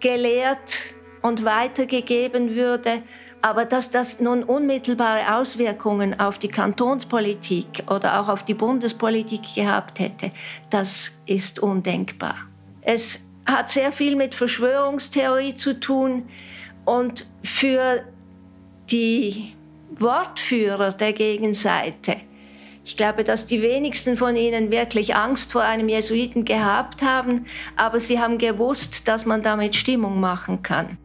gelehrt 0.00 0.94
und 1.22 1.44
weitergegeben 1.44 2.54
würde 2.54 3.02
aber 3.42 3.64
dass 3.64 3.90
das 3.90 4.20
nun 4.20 4.42
unmittelbare 4.42 5.36
Auswirkungen 5.36 6.18
auf 6.18 6.38
die 6.38 6.48
Kantonspolitik 6.48 7.84
oder 7.88 8.20
auch 8.20 8.28
auf 8.28 8.44
die 8.44 8.54
Bundespolitik 8.54 9.54
gehabt 9.54 10.00
hätte, 10.00 10.30
das 10.70 11.12
ist 11.26 11.58
undenkbar. 11.58 12.36
Es 12.82 13.20
hat 13.46 13.70
sehr 13.70 13.92
viel 13.92 14.16
mit 14.16 14.34
Verschwörungstheorie 14.34 15.54
zu 15.54 15.78
tun 15.78 16.28
und 16.84 17.26
für 17.44 18.02
die 18.90 19.54
Wortführer 19.98 20.92
der 20.92 21.12
Gegenseite, 21.12 22.16
ich 22.84 22.96
glaube, 22.96 23.24
dass 23.24 23.46
die 23.46 23.62
wenigsten 23.62 24.16
von 24.16 24.36
ihnen 24.36 24.70
wirklich 24.70 25.16
Angst 25.16 25.50
vor 25.50 25.62
einem 25.62 25.88
Jesuiten 25.88 26.44
gehabt 26.44 27.02
haben, 27.02 27.46
aber 27.76 27.98
sie 27.98 28.20
haben 28.20 28.38
gewusst, 28.38 29.08
dass 29.08 29.26
man 29.26 29.42
damit 29.42 29.74
Stimmung 29.74 30.20
machen 30.20 30.62
kann. 30.62 30.96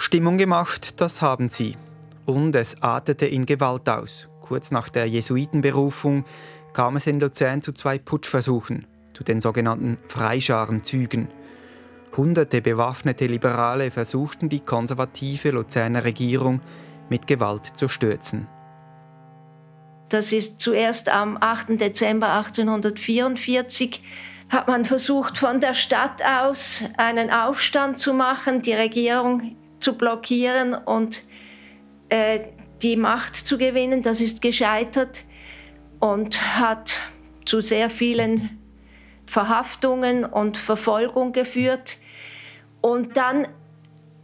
Stimmung 0.00 0.38
gemacht, 0.38 1.00
das 1.00 1.20
haben 1.20 1.48
sie. 1.48 1.76
Und 2.24 2.54
es 2.54 2.80
artete 2.82 3.26
in 3.26 3.46
Gewalt 3.46 3.88
aus. 3.88 4.28
Kurz 4.40 4.70
nach 4.70 4.88
der 4.88 5.06
Jesuitenberufung 5.06 6.24
kam 6.72 6.94
es 6.96 7.08
in 7.08 7.18
Luzern 7.18 7.62
zu 7.62 7.72
zwei 7.72 7.98
Putschversuchen, 7.98 8.86
zu 9.12 9.24
den 9.24 9.40
sogenannten 9.40 9.98
Freischarenzügen. 10.06 11.26
Hunderte 12.16 12.62
bewaffnete 12.62 13.26
Liberale 13.26 13.90
versuchten 13.90 14.48
die 14.48 14.60
konservative 14.60 15.50
Luzerner 15.50 16.04
Regierung 16.04 16.60
mit 17.08 17.26
Gewalt 17.26 17.64
zu 17.64 17.88
stürzen. 17.88 18.46
Das 20.10 20.32
ist 20.32 20.60
zuerst 20.60 21.08
am 21.08 21.36
8. 21.40 21.80
Dezember 21.80 22.34
1844 22.34 24.00
hat 24.48 24.68
man 24.68 24.84
versucht, 24.84 25.38
von 25.38 25.58
der 25.58 25.74
Stadt 25.74 26.22
aus 26.24 26.84
einen 26.96 27.30
Aufstand 27.30 27.98
zu 27.98 28.14
machen. 28.14 28.62
Die 28.62 28.72
Regierung 28.72 29.56
zu 29.80 29.96
blockieren 29.96 30.74
und 30.74 31.24
äh, 32.08 32.40
die 32.82 32.96
Macht 32.96 33.36
zu 33.36 33.58
gewinnen. 33.58 34.02
Das 34.02 34.20
ist 34.20 34.42
gescheitert 34.42 35.24
und 36.00 36.58
hat 36.58 36.96
zu 37.44 37.60
sehr 37.60 37.90
vielen 37.90 38.58
Verhaftungen 39.26 40.24
und 40.24 40.56
Verfolgung 40.56 41.32
geführt. 41.32 41.98
Und 42.80 43.16
dann 43.16 43.48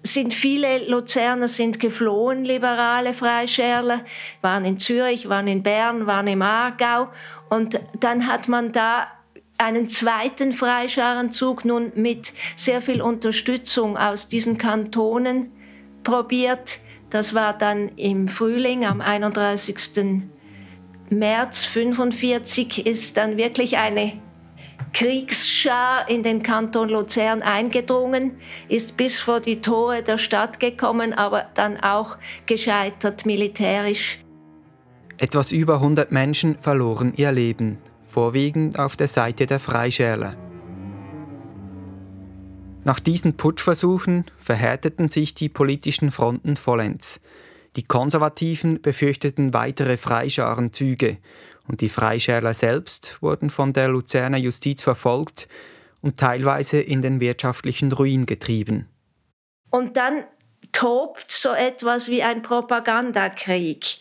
sind 0.06 0.34
viele 0.34 0.87
Luzerner 0.87 1.49
sind 1.49 1.80
geflohen, 1.80 2.44
liberale 2.44 3.14
Freischärler, 3.14 4.04
waren 4.42 4.64
in 4.66 4.78
Zürich, 4.78 5.28
waren 5.30 5.49
in 5.49 5.62
Bern, 5.62 6.06
waren 6.06 6.26
im 6.26 6.42
Aargau. 6.42 7.08
Und 7.49 7.80
dann 8.00 8.26
hat 8.26 8.49
man 8.49 8.73
da 8.73 9.06
einen 9.64 9.88
zweiten 9.88 10.52
Freischarenzug 10.52 11.64
nun 11.64 11.92
mit 11.94 12.33
sehr 12.56 12.83
viel 12.83 13.00
Unterstützung 13.00 13.97
aus 13.97 14.28
diesen 14.28 14.59
Kantonen 14.59 15.50
probiert. 16.02 16.78
Das 17.11 17.35
war 17.35 17.56
dann 17.56 17.90
im 17.97 18.28
Frühling 18.28 18.85
am 18.85 19.00
31. 19.00 20.23
März 21.11 21.66
1945 21.66 22.87
ist 22.87 23.16
dann 23.16 23.37
wirklich 23.37 23.78
eine 23.78 24.12
Kriegsschar 24.92 26.09
in 26.09 26.23
den 26.23 26.42
Kanton 26.42 26.88
Luzern 26.88 27.42
eingedrungen, 27.42 28.38
ist 28.68 28.97
bis 28.97 29.18
vor 29.18 29.40
die 29.40 29.61
Tore 29.61 30.02
der 30.02 30.18
Stadt 30.18 30.61
gekommen, 30.61 31.12
aber 31.12 31.47
dann 31.54 31.78
auch 31.78 32.16
gescheitert 32.47 33.26
militärisch. 33.26 34.18
Etwas 35.16 35.52
über 35.52 35.75
100 35.75 36.12
Menschen 36.12 36.59
verloren 36.59 37.12
ihr 37.16 37.33
Leben, 37.33 37.78
vorwiegend 38.14 38.78
auf 38.78 38.97
der 38.97 39.09
Seite 39.09 39.47
der 39.47 39.59
Freischärler. 39.59 40.37
Nach 42.85 43.00
diesen 43.00 43.37
Putschversuchen 43.37 44.26
verhärteten 44.37 45.09
sich 45.09 45.35
die 45.35 45.49
politischen 45.49 46.12
Fronten 46.12 46.54
vollends. 46.54 47.21
Die 47.75 47.83
Konservativen 47.83 48.80
befürchteten 48.80 49.52
weitere 49.52 49.97
Freischarenzüge 49.97 51.18
und 51.66 51.80
die 51.80 51.88
Freischärler 51.88 52.54
selbst 52.54 53.18
wurden 53.21 53.50
von 53.50 53.73
der 53.73 53.88
Luzerner 53.88 54.38
Justiz 54.38 54.80
verfolgt 54.80 55.49
und 56.00 56.16
teilweise 56.16 56.80
in 56.80 57.02
den 57.02 57.18
wirtschaftlichen 57.18 57.90
Ruin 57.90 58.26
getrieben. 58.26 58.88
Und 59.71 59.97
dann 59.97 60.23
tobt 60.71 61.33
so 61.33 61.52
etwas 61.52 62.09
wie 62.09 62.23
ein 62.23 62.42
Propagandakrieg. 62.42 63.97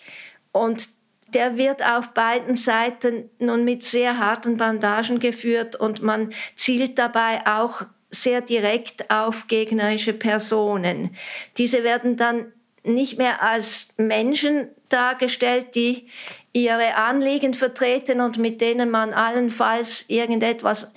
Und 0.52 0.90
der 1.34 1.58
wird 1.58 1.84
auf 1.84 2.10
beiden 2.10 2.56
Seiten 2.56 3.30
nun 3.40 3.64
mit 3.64 3.84
sehr 3.84 4.18
harten 4.18 4.58
Bandagen 4.58 5.20
geführt 5.20 5.76
und 5.76 6.02
man 6.02 6.34
zielt 6.56 6.98
dabei 6.98 7.46
auch 7.46 7.84
sehr 8.10 8.42
direkt 8.42 9.10
auf 9.10 9.48
gegnerische 9.48 10.14
Personen. 10.14 11.16
Diese 11.58 11.84
werden 11.84 12.16
dann 12.16 12.52
nicht 12.84 13.18
mehr 13.18 13.42
als 13.42 13.96
Menschen 13.98 14.68
dargestellt, 14.90 15.76
die 15.76 16.08
ihre 16.52 16.96
Anliegen 16.96 17.54
vertreten 17.54 18.22
und 18.22 18.38
mit 18.38 18.62
denen 18.62 18.92
man 18.92 19.14
allenfalls 19.14 20.06
irgendetwas 20.10 20.92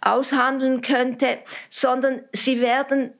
aushandeln 0.00 0.82
könnte, 0.82 1.38
sondern 1.68 2.22
sie 2.32 2.60
werden 2.60 3.12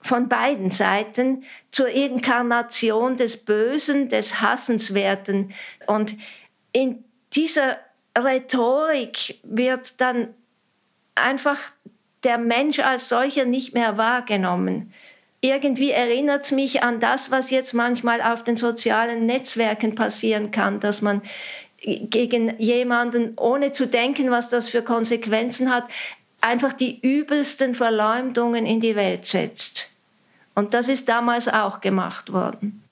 von 0.00 0.28
beiden 0.28 0.70
Seiten 0.70 1.44
zur 1.76 1.88
Inkarnation 1.88 3.18
des 3.18 3.36
Bösen, 3.36 4.08
des 4.08 4.40
Hassenswerten. 4.40 5.52
Und 5.86 6.16
in 6.72 7.04
dieser 7.34 7.76
Rhetorik 8.16 9.40
wird 9.42 10.00
dann 10.00 10.28
einfach 11.14 11.58
der 12.24 12.38
Mensch 12.38 12.78
als 12.78 13.10
solcher 13.10 13.44
nicht 13.44 13.74
mehr 13.74 13.98
wahrgenommen 13.98 14.94
irgendwie 15.42 15.90
erinnert 15.90 16.46
es 16.46 16.50
mich 16.50 16.82
an 16.82 16.98
das, 16.98 17.30
was 17.30 17.50
jetzt 17.50 17.74
manchmal 17.74 18.22
auf 18.22 18.42
den 18.42 18.56
sozialen 18.56 19.26
Netzwerken 19.26 19.94
passieren 19.94 20.50
kann, 20.50 20.80
dass 20.80 21.02
man 21.02 21.20
gegen 21.78 22.58
jemanden, 22.58 23.34
ohne 23.36 23.70
zu 23.70 23.86
denken, 23.86 24.30
was 24.30 24.48
das 24.48 24.68
für 24.68 24.82
Konsequenzen 24.82 25.72
hat, 25.72 25.84
einfach 26.40 26.72
die 26.72 26.98
übelsten 27.00 27.74
Verleumdungen 27.74 28.66
in 28.66 28.80
die 28.80 28.96
Welt 28.96 29.26
setzt. 29.26 29.95
Und 30.56 30.72
das 30.74 30.88
ist 30.88 31.08
damals 31.08 31.48
auch 31.48 31.80
gemacht 31.80 32.32
worden. 32.32 32.82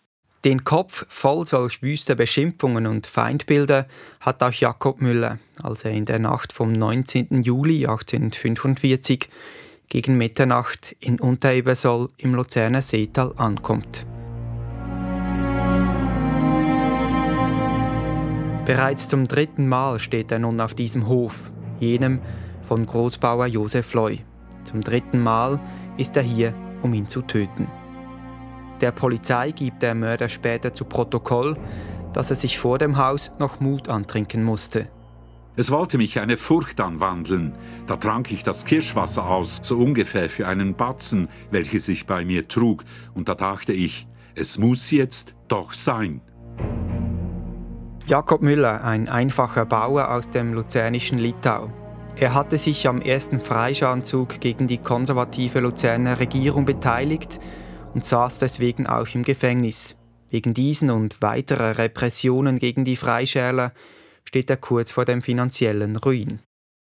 Den 0.45 0.63
Kopf 0.65 1.07
voll 1.09 1.47
solch 1.47 1.83
wüster 1.83 2.15
Beschimpfungen 2.15 2.87
und 2.87 3.07
Feindbilder 3.07 3.87
hat 4.21 4.43
auch 4.43 4.53
Jakob 4.53 5.01
Müller, 5.01 5.39
als 5.63 5.87
er 5.87 5.93
in 5.93 6.05
der 6.05 6.19
Nacht 6.19 6.53
vom 6.53 6.71
19. 6.71 7.43
Juli 7.43 7.87
1845 7.87 9.31
gegen 9.89 10.19
Mitternacht 10.19 10.95
in 11.01 11.19
Unterebersoll 11.19 12.09
im 12.19 12.35
Luzerner 12.35 12.83
Seetal 12.83 13.33
ankommt. 13.39 14.05
Bereits 18.67 19.09
zum 19.09 19.27
dritten 19.27 19.67
Mal 19.67 19.99
steht 19.99 20.31
er 20.31 20.39
nun 20.39 20.61
auf 20.61 20.75
diesem 20.75 21.07
Hof, 21.07 21.35
jenem 21.81 22.21
von 22.61 22.85
Großbauer 22.85 23.47
Josef 23.47 23.95
Loy. 23.95 24.21
Zum 24.65 24.83
dritten 24.83 25.21
Mal 25.21 25.59
ist 25.97 26.17
er 26.17 26.23
hier, 26.23 26.55
um 26.85 26.95
ihn 26.95 27.09
zu 27.09 27.23
töten. 27.23 27.67
Der 28.81 28.93
Polizei 28.93 29.51
gibt 29.51 29.83
der 29.83 29.95
Mörder 29.95 30.29
später 30.29 30.73
zu 30.73 30.85
Protokoll, 30.85 31.57
dass 32.13 32.31
er 32.31 32.37
sich 32.37 32.59
vor 32.59 32.79
dem 32.79 32.97
Haus 32.97 33.33
noch 33.39 33.61
Mut 33.61 33.89
antrinken 33.89 34.45
musste. 34.45 34.89
Es 35.57 35.71
wollte 35.71 35.99
mich 35.99 36.19
eine 36.19 36.37
Furcht 36.37 36.81
anwandeln. 36.81 37.55
Da 37.87 37.97
trank 37.97 38.33
ich 38.33 38.43
das 38.43 38.65
Kirschwasser 38.65 39.27
aus, 39.27 39.61
so 39.63 39.79
ungefähr 39.79 40.29
für 40.29 40.49
einen 40.49 40.75
Batzen, 40.75 41.29
welches 41.51 41.89
ich 41.89 42.07
bei 42.07 42.25
mir 42.25 42.49
trug, 42.49 42.85
und 43.15 43.29
da 43.29 43.35
dachte 43.35 43.73
ich, 43.73 44.09
es 44.35 44.59
muss 44.59 44.91
jetzt 44.91 45.37
doch 45.47 45.73
sein. 45.73 46.21
Jakob 48.07 48.43
Müller, 48.43 48.83
ein 48.83 49.09
einfacher 49.09 49.65
Bauer 49.65 50.11
aus 50.11 50.29
dem 50.29 50.53
luzernischen 50.53 51.19
Litau. 51.19 51.71
Er 52.17 52.33
hatte 52.33 52.59
sich 52.59 52.87
am 52.87 53.03
ersten 53.03 53.41
Freischanzug 53.41 54.41
gegen 54.41 54.69
die 54.69 54.79
konservative 54.79 55.59
Luzerner 55.59 56.21
Regierung 56.21 56.65
beteiligt 56.65 57.41
und 57.93 58.05
saß 58.05 58.39
deswegen 58.39 58.87
auch 58.87 59.09
im 59.15 59.25
Gefängnis. 59.25 59.97
Wegen 60.31 60.55
diesen 60.55 60.91
und 60.91 61.23
weiterer 61.23 61.77
Repressionen 61.77 62.59
gegen 62.59 62.85
die 62.85 62.97
Freischärler 62.97 63.73
steht 64.25 64.49
er 64.49 64.57
kurz 64.57 64.93
vor 64.93 65.05
dem 65.05 65.23
finanziellen 65.23 65.97
Ruin. 65.97 66.39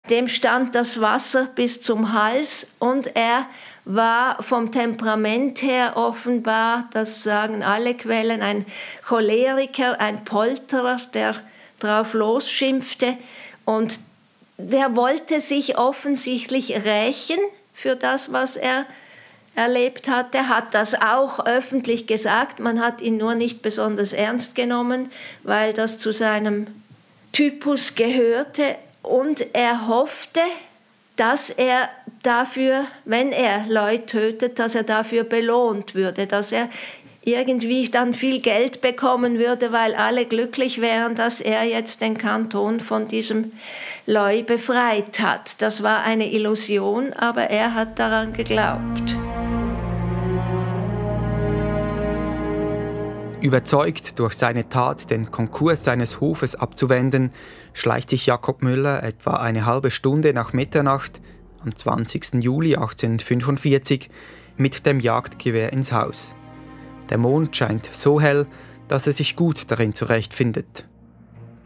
Dem 0.10 0.30
stand 0.30 0.74
das 0.74 1.02
Wasser 1.02 1.50
bis 1.54 1.82
zum 1.82 2.14
Hals 2.14 2.68
und 2.80 3.16
er 3.16 3.46
war 3.84 4.42
vom 4.42 4.72
Temperament 4.72 5.62
her 5.62 5.98
offenbar, 5.98 6.90
das 6.94 7.24
sagen 7.24 7.62
alle 7.62 7.94
Quellen, 7.94 8.42
ein 8.42 8.66
Choleriker, 9.06 10.00
ein 10.00 10.24
Polterer, 10.24 10.98
der 11.14 11.36
drauf 11.80 12.14
losschimpfte 12.14 13.18
und 13.66 14.00
der 14.60 14.98
wollte 14.98 15.40
sich 15.40 15.78
offensichtlich 15.78 16.84
rächen 16.84 17.40
für 17.74 17.96
das, 17.96 18.34
was 18.34 18.58
er 18.58 18.86
erlebt 19.56 20.10
hat. 20.10 20.36
Er 20.36 20.50
hat 20.50 20.74
das 20.74 20.96
auch 20.96 21.46
öffentlich 21.46 22.08
gesagt, 22.08 22.60
man 22.60 22.82
hat 22.82 23.02
ihn 23.02 23.16
nur 23.16 23.36
nicht 23.36 23.62
besonders 23.62 24.12
ernst 24.12 24.56
genommen, 24.56 25.12
weil 25.44 25.72
das 25.72 25.98
zu 25.98 26.12
seinem 26.12 26.68
Typus 27.32 27.96
gehörte 27.96 28.76
und 29.02 29.46
er 29.54 29.88
hoffte, 29.88 30.42
dass 31.16 31.50
er 31.50 31.90
dafür, 32.22 32.86
wenn 33.06 33.32
er 33.32 33.66
Leute 33.70 34.06
tötet, 34.08 34.60
dass 34.60 34.76
er 34.76 34.84
dafür 34.84 35.24
belohnt 35.24 35.96
würde, 35.96 36.28
dass 36.28 36.52
er 36.52 36.70
irgendwie 37.24 37.90
dann 37.90 38.14
viel 38.14 38.42
Geld 38.42 38.82
bekommen 38.82 39.40
würde, 39.40 39.72
weil 39.72 39.96
alle 39.96 40.26
glücklich 40.26 40.82
wären, 40.82 41.16
dass 41.16 41.40
er 41.40 41.64
jetzt 41.64 42.02
den 42.02 42.18
Kanton 42.18 42.80
von 42.80 43.08
diesem 43.08 43.52
Leu 44.10 44.42
befreit 44.42 45.20
hat. 45.20 45.62
Das 45.62 45.84
war 45.84 46.02
eine 46.02 46.34
Illusion, 46.34 47.14
aber 47.14 47.44
er 47.44 47.76
hat 47.76 48.00
daran 48.00 48.34
geglaubt. 48.34 49.16
Überzeugt, 53.40 54.18
durch 54.18 54.34
seine 54.34 54.68
Tat 54.68 55.12
den 55.12 55.30
Konkurs 55.30 55.84
seines 55.84 56.22
Hofes 56.22 56.56
abzuwenden, 56.56 57.32
schleicht 57.74 58.10
sich 58.10 58.26
Jakob 58.26 58.64
Müller 58.64 59.04
etwa 59.04 59.36
eine 59.36 59.68
halbe 59.68 59.92
Stunde 59.92 60.34
nach 60.34 60.54
Mitternacht 60.54 61.22
am 61.64 61.76
20. 61.76 62.42
Juli 62.44 62.76
1845 62.76 64.10
mit 64.58 64.88
dem 64.88 65.00
Jagdgewehr 65.00 65.72
ins 65.72 65.92
Haus. 65.92 66.34
Der 67.12 67.20
Mond 67.20 67.56
scheint 67.56 67.88
so 67.94 68.20
hell, 68.20 68.48
dass 68.88 69.06
er 69.06 69.14
sich 69.14 69.36
gut 69.36 69.70
darin 69.70 69.94
zurechtfindet. 69.94 70.89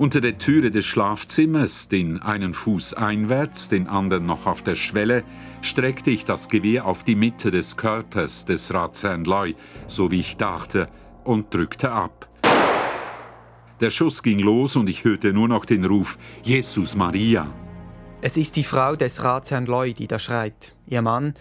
Unter 0.04 0.20
der 0.20 0.38
Türe 0.38 0.70
des 0.70 0.84
Schlafzimmers, 0.84 1.88
den 1.88 2.22
einen 2.22 2.54
Fuß 2.54 2.94
einwärts, 2.94 3.70
den 3.70 3.88
anderen 3.88 4.26
noch 4.26 4.48
auf 4.48 4.62
der 4.62 4.76
Schwelle, 4.76 5.24
streckte 5.62 6.12
ich 6.12 6.26
das 6.26 6.50
Gewehr 6.50 6.86
auf 6.86 7.06
die 7.06 7.16
Mitte 7.16 7.52
des 7.52 7.78
Körpers 7.78 8.44
des 8.44 8.74
Ratsherrn 8.74 9.24
Loy, 9.24 9.56
so 9.88 10.12
wie 10.12 10.20
ich 10.20 10.36
dachte, 10.36 10.90
und 11.24 11.54
drückte 11.54 11.94
ab. 11.94 12.28
Der 13.80 13.92
Schuss 13.92 14.22
ging 14.24 14.40
los 14.40 14.76
und 14.76 14.90
ich 14.90 15.06
hörte 15.06 15.32
nur 15.32 15.48
noch 15.48 15.64
den 15.64 15.86
Ruf 15.86 16.18
Jesus 16.44 16.98
Maria. 16.98 17.48
Es 18.20 18.36
ist 18.36 18.58
die 18.58 18.66
Frau 18.66 18.98
des 18.98 19.24
Ratsherrn 19.24 19.68
Loy, 19.68 19.94
die 19.94 20.08
da 20.08 20.20
schreit. 20.20 20.76
Ihr 20.86 21.02
Mann 21.02 21.34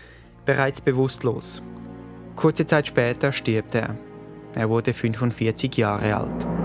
bereits 0.44 0.80
bewusstlos. 0.80 1.64
Kurze 2.36 2.64
Zeit 2.64 2.86
später 2.86 3.32
stirbt 3.32 3.74
er. 3.74 3.98
Er 4.54 4.68
wurde 4.68 4.94
45 4.94 5.76
Jahre 5.76 6.14
alt. 6.14 6.61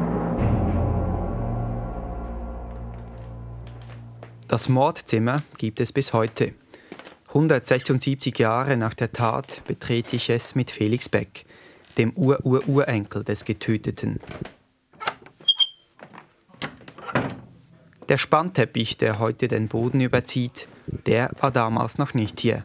Das 4.48 4.70
Mordzimmer 4.70 5.44
gibt 5.58 5.82
es 5.82 5.92
bis 5.92 6.14
heute. 6.14 6.54
176 7.28 8.40
Jahre 8.40 8.78
nach 8.78 8.94
der 8.94 9.12
Tat 9.12 9.62
betrete 9.68 10.16
ich 10.16 10.30
es 10.30 10.56
mit 10.56 10.72
Felix 10.72 11.10
Beck, 11.10 11.46
dem 11.98 12.14
Ur-Ur-Urenkel 12.14 13.26
des 13.26 13.44
Getöteten. 13.44 14.22
Der 18.08 18.18
Spannteppich, 18.18 18.98
der 18.98 19.20
heute 19.20 19.50
den 19.50 19.68
Boden 19.68 20.00
überzieht, 20.00 20.70
der 20.86 21.30
war 21.42 21.52
damals 21.52 21.98
noch 21.98 22.14
nicht 22.14 22.40
hier. 22.40 22.64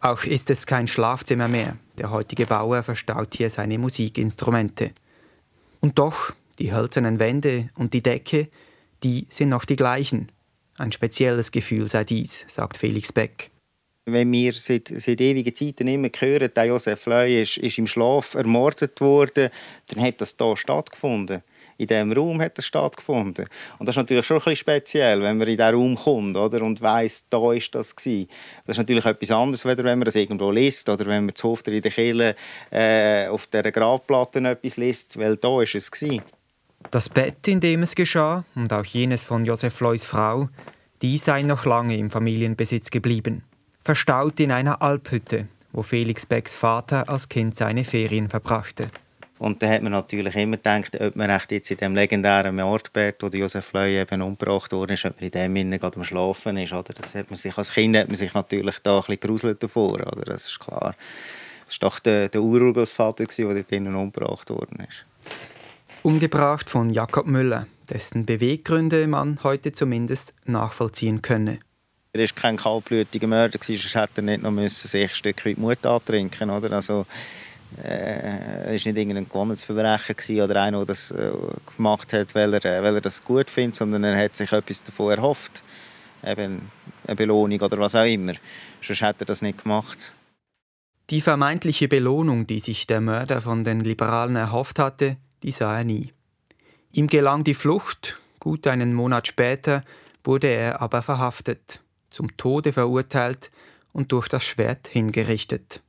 Auch 0.00 0.22
ist 0.22 0.50
es 0.50 0.66
kein 0.66 0.86
Schlafzimmer 0.86 1.48
mehr. 1.48 1.76
Der 1.98 2.12
heutige 2.12 2.46
Bauer 2.46 2.84
verstaut 2.84 3.34
hier 3.34 3.50
seine 3.50 3.78
Musikinstrumente. 3.78 4.92
Und 5.80 5.98
doch, 5.98 6.32
die 6.60 6.72
hölzernen 6.72 7.18
Wände 7.18 7.70
und 7.74 7.92
die 7.92 8.04
Decke, 8.04 8.48
die 9.02 9.26
sind 9.30 9.48
noch 9.48 9.64
die 9.64 9.76
gleichen. 9.76 10.30
Ein 10.78 10.92
spezielles 10.92 11.52
Gefühl 11.52 11.88
sei 11.88 12.04
dies, 12.04 12.44
sagt 12.48 12.76
Felix 12.76 13.12
Beck. 13.12 13.50
Wenn 14.06 14.30
wir 14.32 14.52
seit, 14.52 14.88
seit 14.88 15.20
ewigen 15.20 15.54
Zeiten 15.54 15.88
immer 15.88 16.08
hören, 16.18 16.50
der 16.54 16.64
Josef 16.64 17.06
Leu 17.06 17.40
ist, 17.40 17.56
ist 17.56 17.78
im 17.78 17.86
Schlaf 17.86 18.34
ermordet 18.34 19.00
worden, 19.00 19.48
dann 19.88 20.04
hat 20.04 20.20
das 20.20 20.36
hier 20.38 20.56
stattgefunden 20.56 21.42
in 21.76 21.86
diesem 21.86 22.12
Raum 22.12 22.40
hat 22.40 22.58
das 22.58 22.66
stattgefunden. 22.66 23.46
Und 23.78 23.88
das 23.88 23.94
ist 23.94 23.98
natürlich 23.98 24.26
schon 24.26 24.36
ein 24.36 24.44
bisschen 24.44 24.56
speziell, 24.56 25.22
wenn 25.22 25.38
man 25.38 25.48
in 25.48 25.56
diesen 25.56 25.74
Raum 25.74 25.96
kommt 25.96 26.36
oder, 26.36 26.62
und 26.62 26.80
weiss, 26.80 27.24
da 27.30 27.40
war 27.40 27.56
das 27.72 27.96
gewesen. 27.96 28.28
Das 28.66 28.74
ist 28.74 28.78
natürlich 28.78 29.04
etwas 29.04 29.30
anderes, 29.30 29.64
wenn 29.64 29.98
man 29.98 30.04
das 30.04 30.14
irgendwo 30.14 30.50
liest 30.50 30.88
oder 30.88 31.06
wenn 31.06 31.26
man 31.26 31.34
zu 31.34 31.48
Hof 31.48 31.66
in 31.66 31.82
der 31.82 31.90
Kirche 31.90 32.36
äh, 32.70 33.28
auf 33.28 33.46
dieser 33.46 33.72
Grabplatte 33.72 34.40
etwas 34.40 34.76
liest, 34.76 35.18
weil 35.18 35.36
da 35.36 35.48
war 35.48 35.62
es 35.62 35.90
gewesen. 35.90 36.22
Das 36.90 37.08
Bett, 37.08 37.48
in 37.48 37.60
dem 37.60 37.82
es 37.82 37.94
geschah, 37.94 38.44
und 38.54 38.72
auch 38.72 38.84
jenes 38.84 39.24
von 39.24 39.44
Josef 39.44 39.80
Lois 39.80 40.04
Frau, 40.04 40.48
die 41.02 41.18
seien 41.18 41.46
noch 41.46 41.64
lange 41.64 41.96
im 41.96 42.10
Familienbesitz 42.10 42.90
geblieben. 42.90 43.42
Verstaut 43.84 44.40
in 44.40 44.52
einer 44.52 44.80
Alphütte, 44.80 45.48
wo 45.72 45.82
Felix 45.82 46.24
Becks 46.24 46.54
Vater 46.54 47.08
als 47.08 47.28
Kind 47.28 47.56
seine 47.56 47.84
Ferien 47.84 48.28
verbrachte. 48.28 48.90
Und 49.38 49.62
da 49.62 49.68
hat 49.68 49.82
man 49.82 49.92
natürlich 49.92 50.36
immer 50.36 50.56
gedacht, 50.56 50.98
ob 50.98 51.16
man 51.16 51.28
echt 51.28 51.50
jetzt 51.50 51.70
in 51.70 51.76
dem 51.76 51.94
legendären 51.94 52.54
Mordbett, 52.54 53.16
wo 53.20 53.26
Josef 53.26 53.72
Leu 53.72 54.00
eben 54.00 54.22
umgebracht 54.22 54.72
wurde, 54.72 54.94
ob 54.94 55.02
man 55.02 55.14
in 55.18 55.30
dem 55.30 55.56
Innen 55.56 55.80
gerade 55.80 55.96
am 55.96 56.04
Schlafen 56.04 56.56
ist. 56.56 56.72
Oder? 56.72 56.94
Das 56.94 57.14
hat 57.14 57.28
man 57.30 57.36
sich, 57.36 57.58
als 57.58 57.72
Kind 57.72 57.96
hat 57.96 58.06
man 58.06 58.16
sich 58.16 58.32
natürlich 58.32 58.78
da 58.82 59.00
ein 59.06 59.18
bisschen 59.18 59.58
davor, 59.58 59.94
oder? 59.94 60.24
das 60.24 60.46
ist 60.46 60.60
klar. 60.60 60.94
Das 61.66 61.82
war 61.82 61.90
doch 61.90 61.98
der, 61.98 62.28
der 62.28 62.40
Urgroßvater, 62.40 63.24
der 63.26 63.54
dort 63.54 63.72
innen 63.72 63.94
umgebracht 63.94 64.48
worden 64.50 64.86
ist. 64.88 65.04
Umgebracht 66.06 66.68
von 66.68 66.90
Jakob 66.90 67.26
Müller, 67.26 67.66
dessen 67.88 68.26
Beweggründe 68.26 69.06
man 69.06 69.42
heute 69.42 69.72
zumindest 69.72 70.34
nachvollziehen 70.44 71.22
könne. 71.22 71.60
Er 72.12 72.20
war 72.20 72.28
kein 72.34 72.58
kaltblütiger 72.58 73.26
Mörder, 73.26 73.58
sonst 73.58 73.94
hätte 73.94 74.20
er 74.20 74.22
nicht 74.22 74.42
noch 74.42 74.50
müssen, 74.50 74.86
sich 74.86 75.14
Stück 75.14 75.46
weit 75.46 75.56
Mut 75.56 75.86
antrinken 75.86 76.50
müssen. 76.50 76.74
Also, 76.74 77.06
äh, 77.82 77.88
er 77.88 78.66
war 78.66 78.72
nicht 78.72 78.86
irgendein 78.86 79.26
gewonnenes 79.26 79.64
Verbrechen 79.64 80.42
oder 80.42 80.60
einer, 80.60 80.76
der 80.76 80.86
das 80.88 81.10
äh, 81.10 81.32
gemacht 81.74 82.12
hat, 82.12 82.34
weil 82.34 82.52
er, 82.52 82.64
äh, 82.66 82.82
weil 82.82 82.96
er 82.96 83.00
das 83.00 83.24
gut 83.24 83.48
findet, 83.48 83.76
sondern 83.76 84.04
er 84.04 84.22
hat 84.22 84.36
sich 84.36 84.52
etwas 84.52 84.82
davon 84.82 85.10
erhofft. 85.10 85.62
Eben 86.22 86.70
eine 87.06 87.16
Belohnung 87.16 87.58
oder 87.62 87.78
was 87.78 87.94
auch 87.94 88.04
immer. 88.04 88.34
Sonst 88.82 89.00
hätte 89.00 89.24
er 89.24 89.26
das 89.26 89.40
nicht 89.40 89.62
gemacht. 89.62 90.12
Die 91.08 91.22
vermeintliche 91.22 91.88
Belohnung, 91.88 92.46
die 92.46 92.60
sich 92.60 92.86
der 92.86 93.00
Mörder 93.00 93.40
von 93.40 93.64
den 93.64 93.80
Liberalen 93.80 94.36
erhofft 94.36 94.78
hatte, 94.78 95.16
die 95.44 95.52
sah 95.52 95.78
er 95.78 95.84
nie. 95.84 96.12
Ihm 96.90 97.06
gelang 97.06 97.44
die 97.44 97.54
Flucht, 97.54 98.18
gut 98.40 98.66
einen 98.66 98.94
Monat 98.94 99.28
später 99.28 99.84
wurde 100.24 100.46
er 100.48 100.80
aber 100.80 101.02
verhaftet, 101.02 101.80
zum 102.08 102.36
Tode 102.38 102.72
verurteilt 102.72 103.50
und 103.92 104.10
durch 104.12 104.26
das 104.26 104.42
Schwert 104.42 104.88
hingerichtet. 104.88 105.82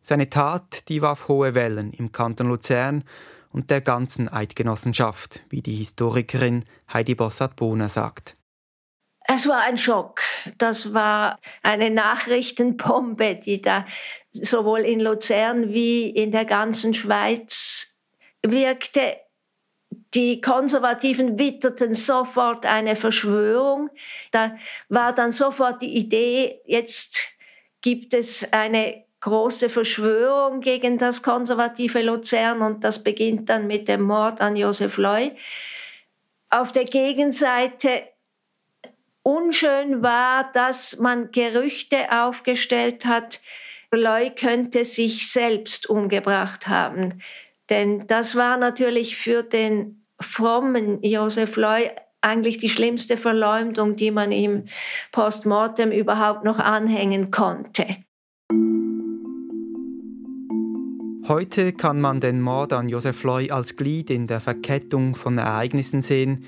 Seine 0.00 0.30
Tat, 0.30 0.88
die 0.88 1.02
warf 1.02 1.26
hohe 1.26 1.54
Wellen 1.56 1.92
im 1.92 2.12
Kanton 2.12 2.48
Luzern 2.48 3.02
und 3.50 3.70
der 3.70 3.80
ganzen 3.80 4.28
Eidgenossenschaft, 4.28 5.42
wie 5.48 5.62
die 5.62 5.74
Historikerin 5.74 6.64
Heidi 6.92 7.16
Bossart-Bohner 7.16 7.88
sagt. 7.88 8.36
Es 9.26 9.48
war 9.48 9.62
ein 9.62 9.78
Schock. 9.78 10.20
Das 10.58 10.92
war 10.92 11.40
eine 11.62 11.90
Nachrichtenbombe, 11.90 13.36
die 13.36 13.62
da 13.62 13.86
sowohl 14.32 14.80
in 14.80 15.00
Luzern 15.00 15.72
wie 15.72 16.10
in 16.10 16.30
der 16.30 16.44
ganzen 16.44 16.94
Schweiz 16.94 17.93
wirkte. 18.44 19.16
Die 20.14 20.40
Konservativen 20.40 21.38
witterten 21.38 21.94
sofort 21.94 22.66
eine 22.66 22.96
Verschwörung. 22.96 23.90
Da 24.30 24.56
war 24.88 25.12
dann 25.12 25.32
sofort 25.32 25.82
die 25.82 25.96
Idee, 25.96 26.60
jetzt 26.64 27.30
gibt 27.80 28.14
es 28.14 28.52
eine 28.52 29.04
große 29.20 29.68
Verschwörung 29.68 30.60
gegen 30.60 30.98
das 30.98 31.22
konservative 31.22 32.02
Luzern 32.02 32.60
und 32.60 32.84
das 32.84 33.02
beginnt 33.02 33.48
dann 33.48 33.66
mit 33.66 33.88
dem 33.88 34.02
Mord 34.02 34.40
an 34.40 34.54
Josef 34.54 34.98
Leu. 34.98 35.30
Auf 36.50 36.72
der 36.72 36.84
Gegenseite 36.84 38.02
unschön 39.22 40.02
war, 40.02 40.52
dass 40.52 40.98
man 40.98 41.32
Gerüchte 41.32 42.12
aufgestellt 42.12 43.06
hat, 43.06 43.40
Leu 43.90 44.30
könnte 44.30 44.84
sich 44.84 45.30
selbst 45.30 45.88
umgebracht 45.88 46.68
haben. 46.68 47.22
Denn 47.70 48.06
das 48.06 48.36
war 48.36 48.56
natürlich 48.56 49.16
für 49.16 49.42
den 49.42 50.04
frommen 50.20 51.02
Josef 51.02 51.56
Leu 51.56 51.88
eigentlich 52.20 52.58
die 52.58 52.68
schlimmste 52.68 53.16
Verleumdung, 53.16 53.96
die 53.96 54.10
man 54.10 54.32
ihm 54.32 54.64
postmortem 55.12 55.92
überhaupt 55.92 56.44
noch 56.44 56.58
anhängen 56.58 57.30
konnte. 57.30 57.86
Heute 61.26 61.72
kann 61.72 62.02
man 62.02 62.20
den 62.20 62.42
Mord 62.42 62.74
an 62.74 62.88
Josef 62.88 63.22
Loy 63.22 63.50
als 63.50 63.76
Glied 63.76 64.10
in 64.10 64.26
der 64.26 64.40
Verkettung 64.40 65.14
von 65.14 65.38
Ereignissen 65.38 66.02
sehen, 66.02 66.44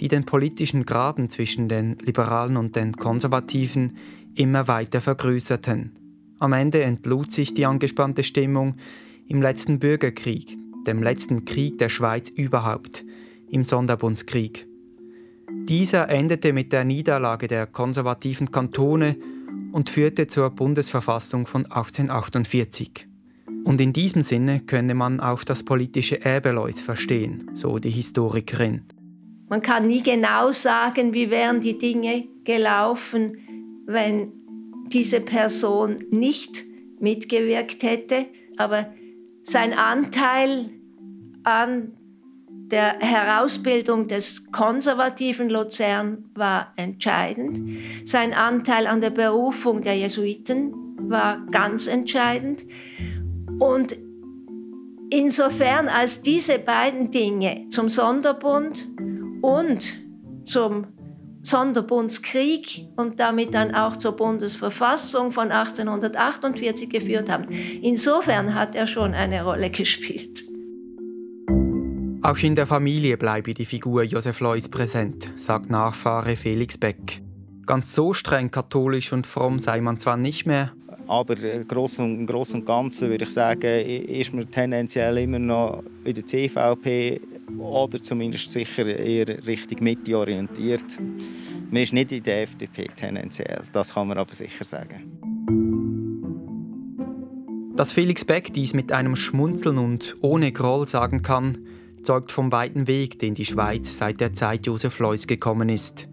die 0.00 0.06
den 0.06 0.24
politischen 0.24 0.86
Graben 0.86 1.28
zwischen 1.28 1.68
den 1.68 1.98
Liberalen 1.98 2.56
und 2.56 2.76
den 2.76 2.92
Konservativen 2.92 3.96
immer 4.36 4.68
weiter 4.68 5.00
vergrößerten. 5.00 5.96
Am 6.38 6.52
Ende 6.52 6.82
entlud 6.82 7.32
sich 7.32 7.52
die 7.54 7.66
angespannte 7.66 8.22
Stimmung 8.22 8.76
im 9.32 9.40
letzten 9.40 9.78
Bürgerkrieg, 9.78 10.58
dem 10.86 11.02
letzten 11.02 11.46
Krieg 11.46 11.78
der 11.78 11.88
Schweiz 11.88 12.28
überhaupt, 12.28 13.02
im 13.48 13.64
Sonderbundskrieg. 13.64 14.66
Dieser 15.48 16.10
endete 16.10 16.52
mit 16.52 16.70
der 16.70 16.84
Niederlage 16.84 17.46
der 17.46 17.66
konservativen 17.66 18.52
Kantone 18.52 19.16
und 19.72 19.88
führte 19.88 20.26
zur 20.26 20.50
Bundesverfassung 20.50 21.46
von 21.46 21.64
1848. 21.64 23.08
Und 23.64 23.80
in 23.80 23.94
diesem 23.94 24.20
Sinne 24.20 24.60
könne 24.60 24.94
man 24.94 25.18
auch 25.18 25.44
das 25.44 25.62
politische 25.62 26.22
Erbe 26.22 26.50
Leus 26.50 26.82
verstehen, 26.82 27.50
so 27.54 27.78
die 27.78 27.90
Historikerin. 27.90 28.82
Man 29.48 29.62
kann 29.62 29.86
nie 29.86 30.02
genau 30.02 30.52
sagen, 30.52 31.14
wie 31.14 31.30
wären 31.30 31.62
die 31.62 31.78
Dinge 31.78 32.24
gelaufen, 32.44 33.38
wenn 33.86 34.32
diese 34.88 35.20
Person 35.20 36.04
nicht 36.10 36.64
mitgewirkt 37.00 37.82
hätte, 37.82 38.26
aber 38.58 38.92
sein 39.42 39.72
Anteil 39.74 40.70
an 41.42 41.92
der 42.72 42.98
Herausbildung 43.00 44.08
des 44.08 44.50
konservativen 44.50 45.50
Luzern 45.50 46.24
war 46.34 46.72
entscheidend. 46.76 47.60
Sein 48.04 48.32
Anteil 48.32 48.86
an 48.86 49.00
der 49.00 49.10
Berufung 49.10 49.82
der 49.82 49.96
Jesuiten 49.96 50.72
war 51.10 51.44
ganz 51.50 51.86
entscheidend. 51.86 52.64
Und 53.58 53.96
insofern 55.10 55.88
als 55.88 56.22
diese 56.22 56.58
beiden 56.58 57.10
Dinge 57.10 57.68
zum 57.68 57.90
Sonderbund 57.90 58.88
und 59.42 59.98
zum 60.44 60.86
Sonderbundskrieg 61.42 62.86
und 62.96 63.18
damit 63.18 63.54
dann 63.54 63.74
auch 63.74 63.96
zur 63.96 64.12
Bundesverfassung 64.12 65.32
von 65.32 65.50
1848 65.50 66.88
geführt 66.88 67.28
haben. 67.28 67.48
Insofern 67.82 68.54
hat 68.54 68.74
er 68.74 68.86
schon 68.86 69.14
eine 69.14 69.42
Rolle 69.42 69.70
gespielt. 69.70 70.44
Auch 72.22 72.38
in 72.38 72.54
der 72.54 72.68
Familie 72.68 73.16
bleibe 73.16 73.52
die 73.52 73.64
Figur 73.64 74.04
Josef 74.04 74.38
Lois 74.38 74.68
präsent, 74.68 75.32
sagt 75.36 75.70
Nachfahre 75.70 76.36
Felix 76.36 76.78
Beck. 76.78 77.20
Ganz 77.66 77.94
so 77.94 78.12
streng 78.12 78.50
katholisch 78.50 79.12
und 79.12 79.26
fromm 79.26 79.58
sei 79.58 79.80
man 79.80 79.98
zwar 79.98 80.16
nicht 80.16 80.46
mehr, 80.46 80.72
aber 81.08 81.36
im 81.36 81.62
und, 81.62 82.26
Großen 82.26 82.60
und 82.60 82.66
Ganzen 82.66 83.10
würde 83.10 83.24
ich 83.24 83.30
sagen, 83.30 83.84
ist 83.84 84.32
man 84.32 84.50
tendenziell 84.50 85.18
immer 85.18 85.38
noch 85.38 85.82
in 86.04 86.14
der 86.14 86.24
CVP 86.24 87.20
oder 87.58 88.02
zumindest 88.02 88.50
sicher 88.50 88.86
eher 88.86 89.46
Richtung 89.46 89.82
Mitte 89.82 90.16
orientiert. 90.16 90.84
Man 91.70 91.82
ist 91.82 91.92
nicht 91.92 92.12
in 92.12 92.22
der 92.22 92.42
FDP 92.42 92.88
tendenziell, 92.88 93.62
das 93.72 93.94
kann 93.94 94.08
man 94.08 94.18
aber 94.18 94.34
sicher 94.34 94.64
sagen. 94.64 95.18
Dass 97.74 97.92
Felix 97.92 98.24
Beck 98.24 98.52
dies 98.52 98.74
mit 98.74 98.92
einem 98.92 99.16
Schmunzeln 99.16 99.78
und 99.78 100.16
ohne 100.20 100.52
Groll 100.52 100.86
sagen 100.86 101.22
kann, 101.22 101.58
zeugt 102.02 102.30
vom 102.30 102.52
weiten 102.52 102.86
Weg, 102.86 103.18
den 103.18 103.34
die 103.34 103.44
Schweiz 103.44 103.96
seit 103.96 104.20
der 104.20 104.32
Zeit 104.32 104.66
Josef 104.66 104.98
Leuss 104.98 105.26
gekommen 105.26 105.68
ist. 105.68 106.08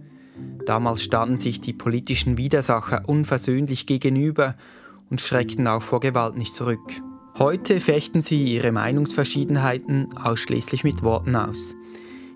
Damals 0.66 1.04
standen 1.04 1.40
sich 1.40 1.60
die 1.60 1.74
politischen 1.74 2.38
Widersacher 2.38 3.04
unversöhnlich 3.08 3.86
gegenüber 3.86 4.56
und 5.10 5.20
schreckten 5.20 5.68
auch 5.68 5.82
vor 5.82 6.00
Gewalt 6.00 6.38
nicht 6.38 6.54
zurück. 6.54 7.02
Heute 7.40 7.80
fechten 7.80 8.22
sie 8.22 8.44
ihre 8.44 8.74
Meinungsverschiedenheiten 8.74 10.10
ausschließlich 10.18 10.84
mit 10.84 11.04
Worten 11.04 11.38
aus. 11.38 11.74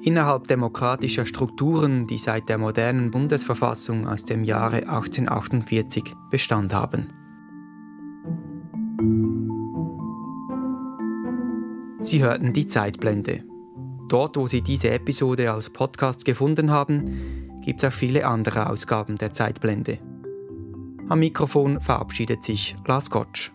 Innerhalb 0.02 0.48
demokratischer 0.48 1.26
Strukturen, 1.26 2.08
die 2.08 2.18
seit 2.18 2.48
der 2.48 2.58
modernen 2.58 3.12
Bundesverfassung 3.12 4.08
aus 4.08 4.24
dem 4.24 4.46
Jahre 4.46 4.88
1848 4.88 6.16
Bestand 6.32 6.74
haben. 6.74 7.08
Sie 12.00 12.24
hörten 12.24 12.54
die 12.54 12.68
Zeitblende. 12.68 13.44
Dort, 14.08 14.38
wo 14.38 14.48
Sie 14.48 14.62
diese 14.62 14.90
Episode 14.90 15.52
als 15.52 15.70
Podcast 15.70 16.24
gefunden 16.24 16.72
haben, 16.72 17.60
gibt 17.66 17.84
es 17.84 17.90
auch 17.90 17.94
viele 17.94 18.26
andere 18.26 18.70
Ausgaben 18.70 19.18
der 19.18 19.34
Zeitblende. 19.34 19.98
Am 21.10 21.20
Mikrofon 21.20 21.82
verabschiedet 21.82 22.42
sich 22.42 22.78
Lars 22.88 23.10
Gottsch. 23.10 23.52